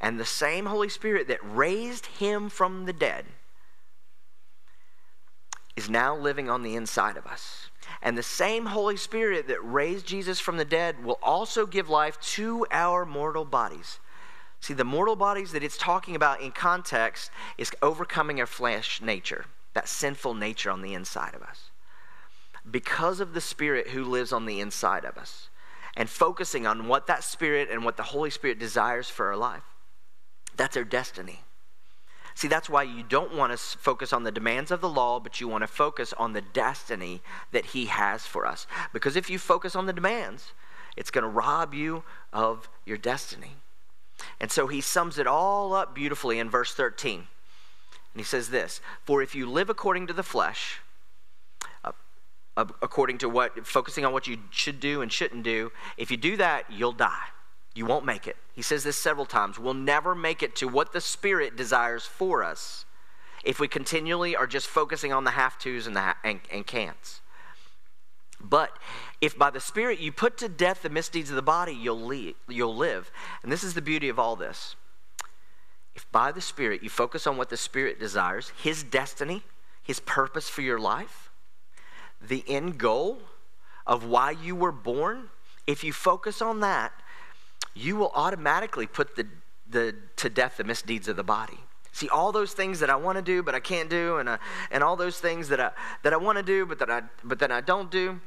And 0.00 0.18
the 0.18 0.24
same 0.24 0.66
Holy 0.66 0.88
Spirit 0.88 1.28
that 1.28 1.40
raised 1.42 2.06
him 2.06 2.48
from 2.48 2.86
the 2.86 2.92
dead 2.92 3.26
is 5.76 5.90
now 5.90 6.16
living 6.16 6.48
on 6.48 6.62
the 6.62 6.74
inside 6.74 7.16
of 7.16 7.26
us. 7.26 7.68
And 8.02 8.16
the 8.16 8.22
same 8.22 8.66
Holy 8.66 8.96
Spirit 8.96 9.48
that 9.48 9.60
raised 9.62 10.06
Jesus 10.06 10.40
from 10.40 10.56
the 10.56 10.64
dead 10.64 11.04
will 11.04 11.18
also 11.22 11.66
give 11.66 11.88
life 11.88 12.18
to 12.20 12.66
our 12.70 13.04
mortal 13.04 13.44
bodies. 13.44 13.98
See, 14.60 14.74
the 14.74 14.84
mortal 14.84 15.16
bodies 15.16 15.52
that 15.52 15.64
it's 15.64 15.78
talking 15.78 16.14
about 16.14 16.40
in 16.40 16.52
context 16.52 17.30
is 17.58 17.70
overcoming 17.82 18.40
our 18.40 18.46
flesh 18.46 19.00
nature, 19.00 19.46
that 19.74 19.88
sinful 19.88 20.34
nature 20.34 20.70
on 20.70 20.82
the 20.82 20.94
inside 20.94 21.34
of 21.34 21.42
us. 21.42 21.70
Because 22.70 23.20
of 23.20 23.32
the 23.32 23.40
Spirit 23.40 23.88
who 23.88 24.04
lives 24.04 24.32
on 24.32 24.44
the 24.44 24.60
inside 24.60 25.04
of 25.04 25.16
us, 25.16 25.48
and 25.96 26.08
focusing 26.08 26.66
on 26.66 26.88
what 26.88 27.06
that 27.06 27.24
Spirit 27.24 27.68
and 27.70 27.84
what 27.84 27.96
the 27.96 28.02
Holy 28.02 28.30
Spirit 28.30 28.58
desires 28.58 29.08
for 29.08 29.28
our 29.28 29.36
life. 29.36 29.62
That's 30.60 30.76
our 30.76 30.84
destiny. 30.84 31.40
See, 32.34 32.46
that's 32.46 32.68
why 32.68 32.82
you 32.82 33.02
don't 33.02 33.34
want 33.34 33.50
to 33.50 33.56
focus 33.56 34.12
on 34.12 34.24
the 34.24 34.30
demands 34.30 34.70
of 34.70 34.82
the 34.82 34.90
law, 34.90 35.18
but 35.18 35.40
you 35.40 35.48
want 35.48 35.62
to 35.62 35.66
focus 35.66 36.12
on 36.12 36.34
the 36.34 36.42
destiny 36.42 37.22
that 37.50 37.64
He 37.64 37.86
has 37.86 38.26
for 38.26 38.44
us. 38.44 38.66
Because 38.92 39.16
if 39.16 39.30
you 39.30 39.38
focus 39.38 39.74
on 39.74 39.86
the 39.86 39.94
demands, 39.94 40.52
it's 40.98 41.10
going 41.10 41.22
to 41.22 41.30
rob 41.30 41.72
you 41.72 42.02
of 42.30 42.68
your 42.84 42.98
destiny. 42.98 43.52
And 44.38 44.52
so 44.52 44.66
He 44.66 44.82
sums 44.82 45.18
it 45.18 45.26
all 45.26 45.72
up 45.72 45.94
beautifully 45.94 46.38
in 46.38 46.50
verse 46.50 46.74
13. 46.74 47.20
And 47.20 47.26
He 48.20 48.22
says 48.22 48.50
this 48.50 48.82
For 49.02 49.22
if 49.22 49.34
you 49.34 49.48
live 49.50 49.70
according 49.70 50.08
to 50.08 50.12
the 50.12 50.22
flesh, 50.22 50.82
uh, 51.82 51.92
according 52.82 53.16
to 53.16 53.30
what, 53.30 53.66
focusing 53.66 54.04
on 54.04 54.12
what 54.12 54.26
you 54.26 54.36
should 54.50 54.78
do 54.78 55.00
and 55.00 55.10
shouldn't 55.10 55.42
do, 55.42 55.72
if 55.96 56.10
you 56.10 56.18
do 56.18 56.36
that, 56.36 56.66
you'll 56.70 56.92
die. 56.92 57.28
You 57.74 57.86
won't 57.86 58.04
make 58.04 58.26
it. 58.26 58.36
He 58.52 58.62
says 58.62 58.84
this 58.84 58.96
several 58.96 59.26
times. 59.26 59.58
We'll 59.58 59.74
never 59.74 60.14
make 60.14 60.42
it 60.42 60.56
to 60.56 60.68
what 60.68 60.92
the 60.92 61.00
Spirit 61.00 61.56
desires 61.56 62.04
for 62.04 62.42
us 62.42 62.84
if 63.44 63.60
we 63.60 63.68
continually 63.68 64.36
are 64.36 64.46
just 64.46 64.66
focusing 64.66 65.12
on 65.12 65.24
the 65.24 65.30
have 65.30 65.58
tos 65.58 65.86
and, 65.86 65.96
the 65.96 66.14
and, 66.24 66.40
and 66.50 66.66
can'ts. 66.66 67.20
But 68.40 68.70
if 69.20 69.38
by 69.38 69.50
the 69.50 69.60
Spirit 69.60 70.00
you 70.00 70.12
put 70.12 70.38
to 70.38 70.48
death 70.48 70.82
the 70.82 70.90
misdeeds 70.90 71.30
of 71.30 71.36
the 71.36 71.42
body, 71.42 71.72
you'll, 71.72 72.00
leave, 72.00 72.34
you'll 72.48 72.76
live. 72.76 73.10
And 73.42 73.52
this 73.52 73.62
is 73.62 73.74
the 73.74 73.82
beauty 73.82 74.08
of 74.08 74.18
all 74.18 74.36
this. 74.36 74.76
If 75.94 76.10
by 76.10 76.32
the 76.32 76.40
Spirit 76.40 76.82
you 76.82 76.88
focus 76.88 77.26
on 77.26 77.36
what 77.36 77.50
the 77.50 77.56
Spirit 77.56 78.00
desires, 78.00 78.52
His 78.62 78.82
destiny, 78.82 79.42
His 79.82 80.00
purpose 80.00 80.48
for 80.48 80.62
your 80.62 80.78
life, 80.78 81.30
the 82.20 82.44
end 82.48 82.78
goal 82.78 83.18
of 83.86 84.04
why 84.04 84.30
you 84.30 84.54
were 84.54 84.72
born, 84.72 85.30
if 85.66 85.84
you 85.84 85.92
focus 85.92 86.40
on 86.40 86.60
that, 86.60 86.92
you 87.74 87.96
will 87.96 88.10
automatically 88.14 88.86
put 88.86 89.16
the, 89.16 89.26
the, 89.68 89.94
to 90.16 90.28
death 90.28 90.56
the 90.56 90.64
misdeeds 90.64 91.08
of 91.08 91.16
the 91.16 91.24
body. 91.24 91.58
See, 91.92 92.08
all 92.08 92.32
those 92.32 92.52
things 92.52 92.80
that 92.80 92.90
I 92.90 92.96
want 92.96 93.16
to 93.16 93.22
do 93.22 93.42
but 93.42 93.54
I 93.54 93.60
can't 93.60 93.90
do, 93.90 94.18
and, 94.18 94.28
uh, 94.28 94.38
and 94.70 94.82
all 94.82 94.96
those 94.96 95.18
things 95.18 95.48
that 95.48 95.60
I, 95.60 95.70
that 96.02 96.12
I 96.12 96.16
want 96.16 96.38
to 96.38 96.42
do 96.42 96.66
but 96.66 96.78
that 96.78 96.90
I, 96.90 97.02
but 97.24 97.38
that 97.40 97.50
I 97.50 97.60
don't 97.60 97.90
do, 97.90 98.20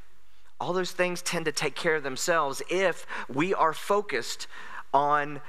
all 0.60 0.74
those 0.74 0.92
things 0.92 1.22
tend 1.22 1.46
to 1.46 1.52
take 1.52 1.76
care 1.76 1.96
of 1.96 2.04
themselves 2.04 2.62
if 2.70 3.06
we 3.28 3.54
are 3.54 3.74
focused 3.74 4.48
on 4.94 5.42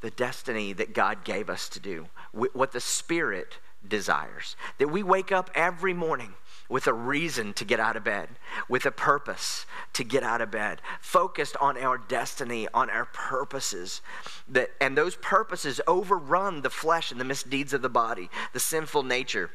the 0.00 0.10
destiny 0.10 0.72
that 0.72 0.94
God 0.94 1.24
gave 1.24 1.50
us 1.50 1.68
to 1.70 1.80
do, 1.80 2.06
what 2.32 2.72
the 2.72 2.80
Spirit 2.80 3.58
desires. 3.86 4.56
That 4.78 4.88
we 4.88 5.02
wake 5.02 5.32
up 5.32 5.50
every 5.54 5.92
morning 5.92 6.34
with 6.68 6.86
a 6.86 6.92
reason 6.92 7.52
to 7.54 7.64
get 7.64 7.80
out 7.80 7.96
of 7.96 8.04
bed, 8.04 8.28
with 8.68 8.84
a 8.84 8.90
purpose 8.90 9.64
to 9.94 10.04
get 10.04 10.22
out 10.22 10.40
of 10.40 10.50
bed, 10.50 10.82
focused 11.00 11.56
on 11.60 11.78
our 11.78 11.96
destiny, 11.96 12.68
on 12.74 12.90
our 12.90 13.06
purposes. 13.06 14.02
That, 14.48 14.70
and 14.80 14.96
those 14.96 15.16
purposes 15.16 15.80
overrun 15.86 16.62
the 16.62 16.70
flesh 16.70 17.10
and 17.10 17.20
the 17.20 17.24
misdeeds 17.24 17.72
of 17.72 17.82
the 17.82 17.88
body, 17.88 18.28
the 18.52 18.60
sinful 18.60 19.02
nature. 19.02 19.50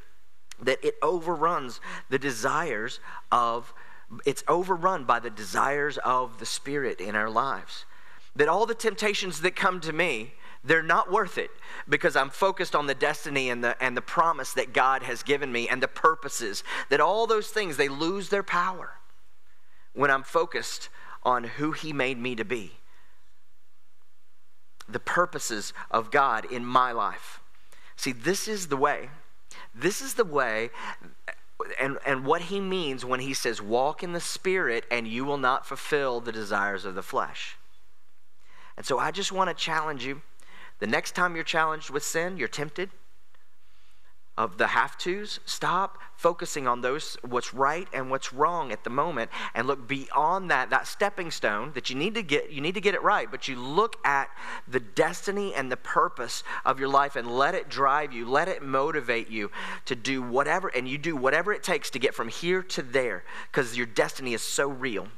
That 0.62 0.84
it 0.84 0.96
overruns 1.02 1.80
the 2.10 2.20
desires 2.20 3.00
of, 3.32 3.74
it's 4.26 4.44
overrun 4.48 5.06
by 5.06 5.20
the 5.20 5.30
desires 5.30 5.98
of 6.00 6.40
the 6.40 6.46
Spirit 6.46 7.00
in 7.00 7.16
our 7.16 7.30
lives. 7.30 7.86
That 8.36 8.48
all 8.48 8.66
the 8.66 8.74
temptations 8.74 9.42
that 9.42 9.56
come 9.56 9.80
to 9.82 9.94
me, 9.94 10.34
they're 10.64 10.84
not 10.84 11.12
worth 11.12 11.38
it 11.38 11.52
because 11.90 12.16
I'm 12.16 12.30
focused 12.30 12.76
on 12.76 12.88
the 12.88 12.96
destiny 12.96 13.50
and 13.50 13.64
the, 13.64 13.82
and 13.84 13.98
the 13.98 14.02
promise 14.02 14.54
that 14.54 14.74
God 14.74 15.04
has 15.04 15.24
given 15.24 15.52
me 15.52 15.68
and 15.68 15.84
the 15.84 15.88
purposes. 15.88 16.64
That 16.90 17.02
all 17.02 17.28
those 17.28 17.48
things, 17.48 17.78
they 17.78 17.90
lose 17.90 18.30
their 18.30 18.44
power 18.44 18.94
when 19.94 20.10
I'm 20.10 20.24
focused 20.24 20.90
on 21.24 21.44
who 21.44 21.72
He 21.72 21.92
made 21.94 22.18
me 22.18 22.36
to 22.36 22.46
be. 22.46 22.74
The 24.88 25.00
purposes 25.00 25.74
of 25.92 26.12
God 26.12 26.46
in 26.52 26.66
my 26.66 26.92
life. 26.92 27.40
See, 27.96 28.12
this 28.12 28.48
is 28.48 28.68
the 28.68 28.78
way. 28.78 29.10
This 29.76 30.02
is 30.02 30.16
the 30.16 30.26
way 30.26 30.70
and, 31.80 31.98
and 32.06 32.26
what 32.26 32.44
he 32.44 32.60
means 32.60 33.06
when 33.06 33.20
he 33.20 33.34
says, 33.34 33.62
Walk 33.62 34.04
in 34.04 34.14
the 34.14 34.20
Spirit, 34.20 34.86
and 34.92 35.08
you 35.08 35.26
will 35.26 35.38
not 35.38 35.66
fulfill 35.66 36.20
the 36.20 36.32
desires 36.32 36.86
of 36.86 36.96
the 36.96 37.04
flesh. 37.04 37.58
And 38.76 38.86
so 38.86 38.98
I 38.98 39.12
just 39.12 39.32
want 39.32 39.50
to 39.50 39.54
challenge 39.54 40.06
you 40.06 40.22
the 40.80 40.88
next 40.88 41.16
time 41.16 41.36
you're 41.36 41.44
challenged 41.44 41.90
with 41.90 42.04
sin, 42.04 42.38
you're 42.38 42.48
tempted 42.48 42.90
of 44.36 44.58
the 44.58 44.68
have 44.68 44.98
tos, 44.98 45.40
stop 45.46 46.00
focusing 46.16 46.68
on 46.68 46.82
those 46.82 47.18
what's 47.22 47.54
right 47.54 47.88
and 47.94 48.10
what's 48.10 48.34
wrong 48.34 48.72
at 48.72 48.84
the 48.84 48.90
moment. 48.90 49.30
And 49.54 49.68
look 49.68 49.88
beyond 49.88 50.50
that 50.50 50.72
that 50.72 50.88
stepping 50.88 51.30
stone 51.30 51.72
that 51.76 51.90
you 51.90 51.96
need 51.96 52.16
to 52.16 52.24
get 52.24 52.50
you 52.50 52.60
need 52.60 52.74
to 52.74 52.82
get 52.82 52.96
it 52.96 53.04
right. 53.04 53.30
But 53.30 53.48
you 53.48 53.56
look 53.56 53.98
at 54.04 54.30
the 54.68 54.80
destiny 54.80 55.54
and 55.54 55.72
the 55.72 55.78
purpose 55.78 56.44
of 56.66 56.80
your 56.80 56.90
life 56.90 57.16
and 57.16 57.30
let 57.38 57.54
it 57.54 57.70
drive 57.70 58.12
you 58.12 58.28
let 58.28 58.48
it 58.48 58.64
motivate 58.64 59.30
you 59.30 59.52
to 59.86 59.96
do 59.96 60.22
whatever 60.24 60.68
and 60.70 60.88
you 60.88 60.98
do 60.98 61.16
whatever 61.16 61.54
it 61.54 61.62
takes 61.62 61.92
to 61.92 62.00
get 62.00 62.16
from 62.16 62.30
here 62.30 62.64
to 62.64 62.82
there 62.82 63.24
because 63.52 63.78
your 63.78 63.86
destiny 63.86 64.34
is 64.34 64.42
so 64.42 64.68
real. 64.68 65.10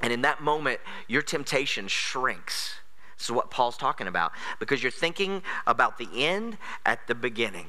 And 0.00 0.12
in 0.12 0.22
that 0.22 0.40
moment 0.40 0.80
your 1.08 1.22
temptation 1.22 1.88
shrinks 1.88 2.76
this 3.16 3.26
is 3.26 3.32
what 3.32 3.50
Paul's 3.50 3.76
talking 3.76 4.06
about 4.06 4.32
because 4.58 4.82
you're 4.82 4.92
thinking 4.92 5.42
about 5.66 5.98
the 5.98 6.08
end 6.14 6.58
at 6.84 7.06
the 7.06 7.14
beginning. 7.14 7.66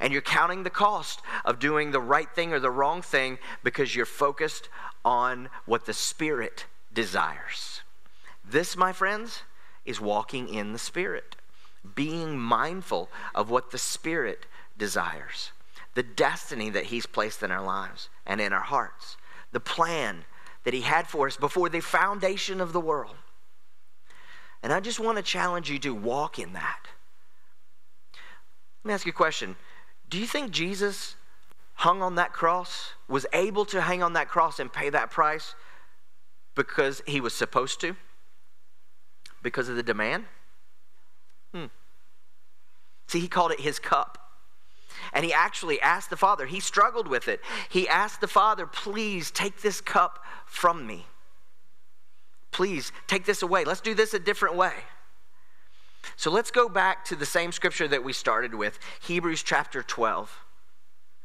And 0.00 0.12
you're 0.12 0.22
counting 0.22 0.64
the 0.64 0.70
cost 0.70 1.20
of 1.44 1.58
doing 1.58 1.90
the 1.90 2.00
right 2.00 2.28
thing 2.34 2.52
or 2.52 2.60
the 2.60 2.70
wrong 2.70 3.00
thing 3.00 3.38
because 3.62 3.94
you're 3.94 4.04
focused 4.04 4.68
on 5.04 5.48
what 5.66 5.86
the 5.86 5.92
Spirit 5.92 6.66
desires. 6.92 7.80
This, 8.44 8.76
my 8.76 8.92
friends, 8.92 9.42
is 9.84 10.00
walking 10.00 10.48
in 10.48 10.72
the 10.72 10.78
Spirit, 10.78 11.36
being 11.94 12.38
mindful 12.38 13.08
of 13.34 13.50
what 13.50 13.70
the 13.70 13.78
Spirit 13.78 14.46
desires, 14.76 15.52
the 15.94 16.02
destiny 16.02 16.70
that 16.70 16.86
He's 16.86 17.06
placed 17.06 17.42
in 17.42 17.50
our 17.50 17.64
lives 17.64 18.08
and 18.26 18.40
in 18.40 18.52
our 18.52 18.60
hearts, 18.60 19.16
the 19.52 19.60
plan 19.60 20.24
that 20.64 20.74
He 20.74 20.82
had 20.82 21.06
for 21.06 21.26
us 21.26 21.36
before 21.36 21.68
the 21.68 21.80
foundation 21.80 22.60
of 22.60 22.72
the 22.72 22.80
world. 22.80 23.16
And 24.64 24.72
I 24.72 24.80
just 24.80 24.98
want 24.98 25.18
to 25.18 25.22
challenge 25.22 25.70
you 25.70 25.78
to 25.80 25.94
walk 25.94 26.38
in 26.38 26.54
that. 26.54 26.88
Let 28.82 28.88
me 28.88 28.94
ask 28.94 29.04
you 29.04 29.10
a 29.10 29.14
question. 29.14 29.56
Do 30.08 30.18
you 30.18 30.26
think 30.26 30.52
Jesus 30.52 31.16
hung 31.74 32.00
on 32.00 32.14
that 32.14 32.32
cross, 32.32 32.94
was 33.06 33.26
able 33.34 33.66
to 33.66 33.82
hang 33.82 34.02
on 34.02 34.14
that 34.14 34.28
cross 34.28 34.58
and 34.58 34.72
pay 34.72 34.88
that 34.88 35.10
price 35.10 35.54
because 36.54 37.02
he 37.06 37.20
was 37.20 37.34
supposed 37.34 37.78
to? 37.82 37.94
Because 39.42 39.68
of 39.68 39.76
the 39.76 39.82
demand? 39.82 40.24
Hmm. 41.52 41.66
See, 43.06 43.20
he 43.20 43.28
called 43.28 43.52
it 43.52 43.60
his 43.60 43.78
cup. 43.78 44.16
And 45.12 45.26
he 45.26 45.32
actually 45.34 45.78
asked 45.82 46.08
the 46.08 46.16
Father, 46.16 46.46
he 46.46 46.60
struggled 46.60 47.06
with 47.06 47.28
it. 47.28 47.42
He 47.68 47.86
asked 47.86 48.22
the 48.22 48.28
Father, 48.28 48.66
please 48.66 49.30
take 49.30 49.60
this 49.60 49.82
cup 49.82 50.24
from 50.46 50.86
me. 50.86 51.04
Please 52.54 52.92
take 53.08 53.24
this 53.24 53.42
away. 53.42 53.64
Let's 53.64 53.80
do 53.80 53.94
this 53.94 54.14
a 54.14 54.18
different 54.20 54.54
way. 54.54 54.74
So 56.14 56.30
let's 56.30 56.52
go 56.52 56.68
back 56.68 57.04
to 57.06 57.16
the 57.16 57.26
same 57.26 57.50
scripture 57.50 57.88
that 57.88 58.04
we 58.04 58.12
started 58.12 58.54
with, 58.54 58.78
Hebrews 59.02 59.42
chapter 59.42 59.82
12. 59.82 60.38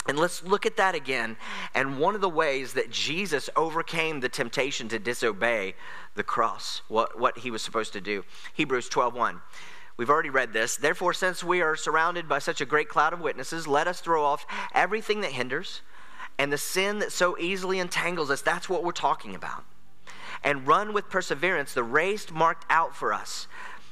And 0.07 0.17
let's 0.17 0.43
look 0.43 0.65
at 0.65 0.77
that 0.77 0.95
again. 0.95 1.37
And 1.75 1.99
one 1.99 2.15
of 2.15 2.21
the 2.21 2.29
ways 2.29 2.73
that 2.73 2.89
Jesus 2.89 3.47
overcame 3.55 4.21
the 4.21 4.29
temptation 4.29 4.89
to 4.89 4.97
disobey 4.97 5.75
the 6.15 6.23
cross, 6.23 6.81
what, 6.87 7.19
what 7.19 7.37
he 7.37 7.51
was 7.51 7.61
supposed 7.61 7.93
to 7.93 8.01
do. 8.01 8.25
Hebrews 8.55 8.89
12 8.89 9.13
1. 9.13 9.39
We've 9.97 10.09
already 10.09 10.31
read 10.31 10.51
this. 10.51 10.77
Therefore, 10.77 11.13
since 11.13 11.43
we 11.43 11.61
are 11.61 11.75
surrounded 11.75 12.27
by 12.27 12.39
such 12.39 12.59
a 12.59 12.65
great 12.65 12.89
cloud 12.89 13.13
of 13.13 13.21
witnesses, 13.21 13.67
let 13.67 13.87
us 13.87 14.01
throw 14.01 14.25
off 14.25 14.47
everything 14.73 15.21
that 15.21 15.33
hinders 15.33 15.81
and 16.39 16.51
the 16.51 16.57
sin 16.57 16.97
that 16.99 17.11
so 17.11 17.37
easily 17.37 17.77
entangles 17.77 18.31
us. 18.31 18.41
That's 18.41 18.67
what 18.67 18.83
we're 18.83 18.93
talking 18.93 19.35
about 19.35 19.63
and 20.43 20.67
run 20.67 20.93
with 20.93 21.09
perseverance 21.09 21.73
the 21.73 21.83
race 21.83 22.31
marked 22.31 22.65
out 22.69 22.95
for 22.95 23.13
us, 23.13 23.47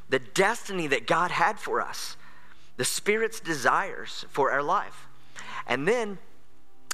the 0.09 0.19
destiny 0.19 0.87
that 0.87 1.07
God 1.07 1.31
had 1.31 1.59
for 1.59 1.81
us, 1.81 2.17
the 2.77 2.85
Spirit's 2.85 3.39
desires 3.39 4.25
for 4.29 4.51
our 4.51 4.63
life. 4.63 5.07
And 5.65 5.87
then, 5.87 6.17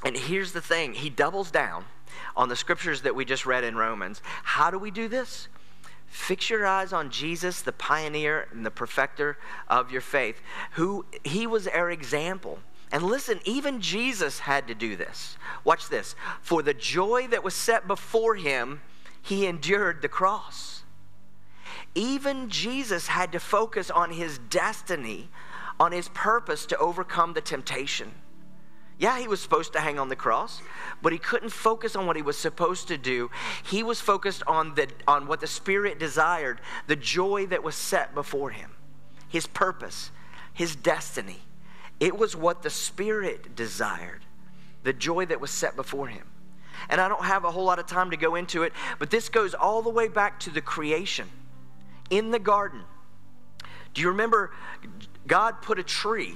and 0.04 0.16
here's 0.16 0.54
the 0.54 0.62
thing, 0.62 0.94
he 0.94 1.10
doubles 1.10 1.52
down 1.52 1.86
on 2.36 2.50
the 2.50 2.56
scriptures 2.56 3.02
that 3.04 3.16
we 3.16 3.26
just 3.26 3.46
read 3.46 3.63
in 3.63 3.76
Romans. 3.76 4.22
How 4.44 4.72
do 4.72 4.80
we 4.80 4.92
do 4.92 5.08
this? 5.08 5.48
Fix 6.08 6.50
your 6.50 6.66
eyes 6.66 6.94
on 6.94 7.10
Jesus, 7.10 7.62
the 7.62 7.72
pioneer 7.72 8.48
and 8.52 8.66
the 8.66 8.72
perfecter 8.72 9.38
of 9.68 9.92
your 9.92 10.02
faith, 10.02 10.42
who 10.74 11.06
he 11.24 11.48
was 11.48 11.68
our 11.68 11.89
example. 11.89 12.60
And 12.92 13.04
listen, 13.04 13.39
even 13.46 13.82
Jesus 13.82 14.38
had 14.38 14.68
to 14.68 14.76
do 14.76 14.96
this. 14.96 15.38
Watch 15.63 15.89
this. 15.89 16.16
For 16.42 16.62
the 16.62 16.76
joy 16.76 17.28
that 17.30 17.44
was 17.44 17.56
set 17.56 17.88
before 17.88 18.36
him, 18.36 18.82
he 19.24 19.48
endured 19.48 20.02
the 20.02 20.10
cross. 20.10 20.84
Even 21.96 22.50
Jesus 22.50 23.08
had 23.08 23.32
to 23.32 23.40
focus 23.40 23.90
on 23.90 24.12
his 24.12 24.38
destiny, 24.38 25.30
on 25.80 25.94
his 25.94 26.10
purpose 26.10 26.66
to 26.68 26.78
overcome 26.78 27.34
the 27.34 27.42
temptation. 27.42 28.12
Yeah, 29.00 29.18
he 29.18 29.28
was 29.28 29.42
supposed 29.42 29.74
to 29.74 29.80
hang 29.80 29.98
on 29.98 30.10
the 30.10 30.16
cross, 30.16 30.62
but 31.02 31.14
he 31.14 31.18
couldn't 31.18 31.50
focus 31.50 31.96
on 31.96 32.06
what 32.06 32.18
he 32.18 32.22
was 32.22 32.38
supposed 32.38 32.90
to 32.90 32.98
do. 32.98 33.32
He 33.64 33.82
was 33.82 34.02
focused 34.02 34.44
on, 34.46 34.76
the, 34.76 34.90
on 35.08 35.26
what 35.26 35.40
the 35.40 35.48
Spirit 35.48 36.00
desired, 36.00 36.60
the 36.88 36.96
joy 36.96 37.46
that 37.48 37.64
was 37.64 37.76
set 37.76 38.14
before 38.14 38.50
him, 38.50 38.72
his 39.30 39.48
purpose, 39.48 40.12
his 40.52 40.76
destiny. 40.76 41.40
It 42.00 42.18
was 42.18 42.36
what 42.36 42.62
the 42.62 42.70
Spirit 42.70 43.56
desired, 43.56 44.26
the 44.84 44.94
joy 44.94 45.26
that 45.28 45.40
was 45.40 45.50
set 45.50 45.78
before 45.78 46.08
him 46.08 46.28
and 46.89 47.00
I 47.00 47.08
don't 47.08 47.26
have 47.26 47.46
a 47.46 47.52
whole 47.52 47.65
lot 47.65 47.80
of 47.80 47.86
time 47.86 48.12
to 48.12 48.17
go 48.17 48.36
into 48.36 48.63
it, 48.63 48.74
but 49.00 49.10
this 49.10 49.30
goes 49.30 49.54
all 49.54 49.82
the 49.82 49.89
way 49.89 50.08
back 50.08 50.39
to 50.41 50.50
the 50.50 50.62
creation 50.62 51.28
in 52.10 52.32
the 52.32 52.39
garden. 52.39 52.82
Do 53.93 54.02
you 54.02 54.10
remember 54.10 54.52
God 55.28 55.62
put 55.62 55.80
a 55.80 55.84
tree, 55.84 56.36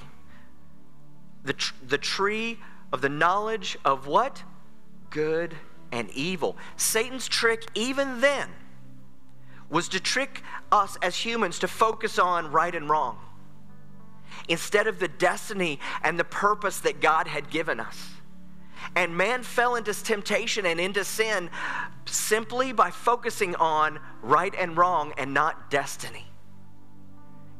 the, 1.44 1.52
tr- 1.52 1.74
the 1.86 1.98
tree 1.98 2.58
of 2.92 3.00
the 3.00 3.08
knowledge 3.08 3.76
of 3.84 4.06
what? 4.06 4.42
Good 5.10 5.56
and 5.90 6.10
evil. 6.10 6.56
Satan's 6.76 7.28
trick, 7.28 7.64
even 7.74 8.20
then, 8.20 8.48
was 9.70 9.88
to 9.90 10.00
trick 10.00 10.42
us 10.72 10.96
as 11.02 11.16
humans 11.16 11.58
to 11.60 11.68
focus 11.68 12.18
on 12.18 12.50
right 12.50 12.74
and 12.74 12.88
wrong 12.88 13.18
instead 14.48 14.86
of 14.86 14.98
the 14.98 15.08
destiny 15.08 15.78
and 16.02 16.18
the 16.18 16.24
purpose 16.24 16.80
that 16.80 17.00
God 17.00 17.26
had 17.26 17.50
given 17.50 17.80
us. 17.80 18.10
And 18.94 19.16
man 19.16 19.42
fell 19.42 19.74
into 19.74 19.92
temptation 19.92 20.66
and 20.66 20.80
into 20.80 21.04
sin 21.04 21.50
simply 22.06 22.72
by 22.72 22.90
focusing 22.90 23.54
on 23.56 23.98
right 24.22 24.54
and 24.56 24.76
wrong 24.76 25.12
and 25.18 25.34
not 25.34 25.70
destiny. 25.70 26.26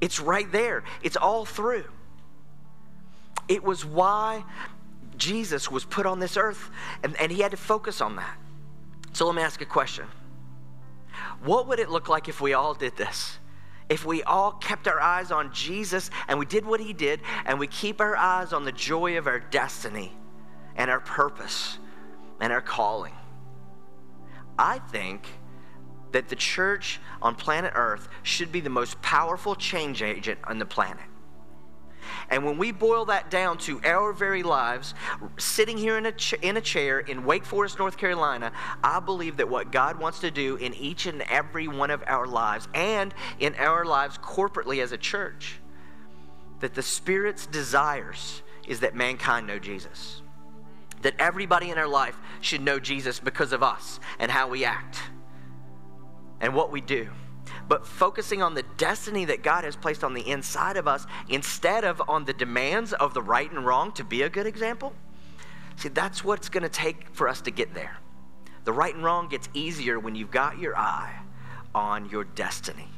It's 0.00 0.20
right 0.20 0.50
there, 0.52 0.85
it's 1.02 1.16
all 1.16 1.44
through. 1.44 1.85
It 3.48 3.64
was 3.64 3.85
why 3.85 4.44
Jesus 5.16 5.70
was 5.70 5.85
put 5.85 6.07
on 6.07 6.20
this 6.20 6.37
earth, 6.37 6.70
and, 7.02 7.16
and 7.16 7.33
he 7.33 7.40
had 7.40 7.50
to 7.50 7.57
focus 7.57 8.00
on 8.00 8.16
that. 8.16 8.38
So 9.12 9.27
let 9.27 9.35
me 9.35 9.42
ask 9.42 9.60
a 9.60 9.66
question 9.66 10.06
What 11.42 11.66
would 11.66 11.81
it 11.81 11.90
look 11.90 12.08
like 12.08 12.29
if 12.29 12.40
we 12.40 12.54
all 12.54 12.75
did 12.75 12.96
this? 12.96 13.38
If 13.88 14.04
we 14.04 14.23
all 14.23 14.52
kept 14.52 14.87
our 14.87 15.00
eyes 15.00 15.31
on 15.31 15.50
Jesus 15.52 16.10
and 16.29 16.38
we 16.38 16.44
did 16.44 16.66
what 16.66 16.79
he 16.79 16.92
did, 16.92 17.21
and 17.46 17.58
we 17.58 17.66
keep 17.66 18.00
our 18.00 18.16
eyes 18.16 18.52
on 18.52 18.64
the 18.64 18.73
joy 18.73 19.16
of 19.16 19.27
our 19.27 19.40
destiny? 19.40 20.12
And 20.79 20.90
our 20.90 21.00
purpose 21.00 21.79
and 22.40 22.52
our 22.52 22.62
calling. 22.62 23.12
I 24.58 24.79
think 24.79 25.26
that 26.12 26.29
the 26.29 26.37
church 26.37 27.00
on 27.20 27.35
planet 27.35 27.72
Earth 27.74 28.08
should 28.22 28.50
be 28.50 28.60
the 28.60 28.70
most 28.70 29.00
powerful 29.02 29.54
change 29.54 30.02
agent 30.02 30.38
on 30.44 30.58
the 30.58 30.64
planet. 30.64 31.04
And 32.31 32.44
when 32.44 32.56
we 32.56 32.72
boil 32.72 33.06
that 33.06 33.31
down 33.31 33.58
to 33.58 33.81
our 33.85 34.12
very 34.12 34.42
lives, 34.42 34.94
sitting 35.38 35.76
here 35.76 35.98
in 35.98 36.06
a, 36.06 36.12
ch- 36.12 36.35
in 36.35 36.56
a 36.56 36.60
chair 36.60 37.00
in 37.00 37.24
Wake 37.24 37.44
Forest, 37.44 37.79
North 37.79 37.98
Carolina, 37.98 38.52
I 38.83 39.00
believe 39.00 39.37
that 39.38 39.48
what 39.48 39.72
God 39.72 39.98
wants 39.98 40.20
to 40.20 40.31
do 40.31 40.56
in 40.56 40.72
each 40.74 41.06
and 41.06 41.22
every 41.22 41.68
one 41.68 41.90
of 41.90 42.02
our 42.06 42.26
lives 42.26 42.68
and 42.72 43.12
in 43.38 43.54
our 43.56 43.85
lives 43.85 44.16
corporately 44.18 44.83
as 44.83 44.92
a 44.92 44.98
church, 44.98 45.58
that 46.60 46.74
the 46.74 46.83
Spirit's 46.83 47.46
desires 47.46 48.42
is 48.66 48.81
that 48.81 48.94
mankind 48.94 49.46
know 49.46 49.58
Jesus. 49.58 50.22
That 51.03 51.15
everybody 51.19 51.71
in 51.71 51.79
our 51.79 51.88
life 51.88 52.17
should 52.40 52.61
know 52.61 52.79
Jesus 52.79 53.21
because 53.21 53.53
of 53.53 53.63
us 53.63 54.01
and 54.19 54.31
how 54.31 54.49
we 54.49 54.65
act 54.65 54.99
and 56.40 56.55
what 56.55 56.71
we 56.71 56.81
do 56.81 57.09
but 57.69 57.87
focusing 57.87 58.42
on 58.42 58.55
the 58.55 58.65
destiny 58.79 59.27
that 59.27 59.42
God 59.42 59.65
has 59.65 59.77
placed 59.77 60.03
on 60.03 60.15
the 60.15 60.27
inside 60.27 60.77
of 60.77 60.88
us 60.88 61.07
instead 61.29 61.85
of 61.85 62.03
on 62.09 62.25
the 62.25 62.33
demands 62.33 62.94
of 62.94 63.15
the 63.15 63.23
right 63.23 63.51
and 63.51 63.65
wrong 63.65 63.92
to 63.92 64.05
be 64.05 64.23
a 64.23 64.29
good 64.29 64.46
example. 64.46 64.94
See, 65.77 65.90
that's 65.90 66.25
what 66.25 66.38
it's 66.38 66.49
going 66.49 66.63
to 66.63 66.69
take 66.69 67.09
for 67.13 67.29
us 67.29 67.42
to 67.42 67.51
get 67.51 67.75
there. 67.75 67.99
The 68.65 68.73
right 68.73 68.94
and 68.94 69.05
wrong 69.05 69.29
gets 69.29 69.49
easier 69.55 69.99
when 69.99 70.15
you've 70.15 70.31
got 70.31 70.59
your 70.59 70.77
eye 70.77 71.21
on 71.75 72.09
your 72.09 72.25
destiny. 72.25 72.88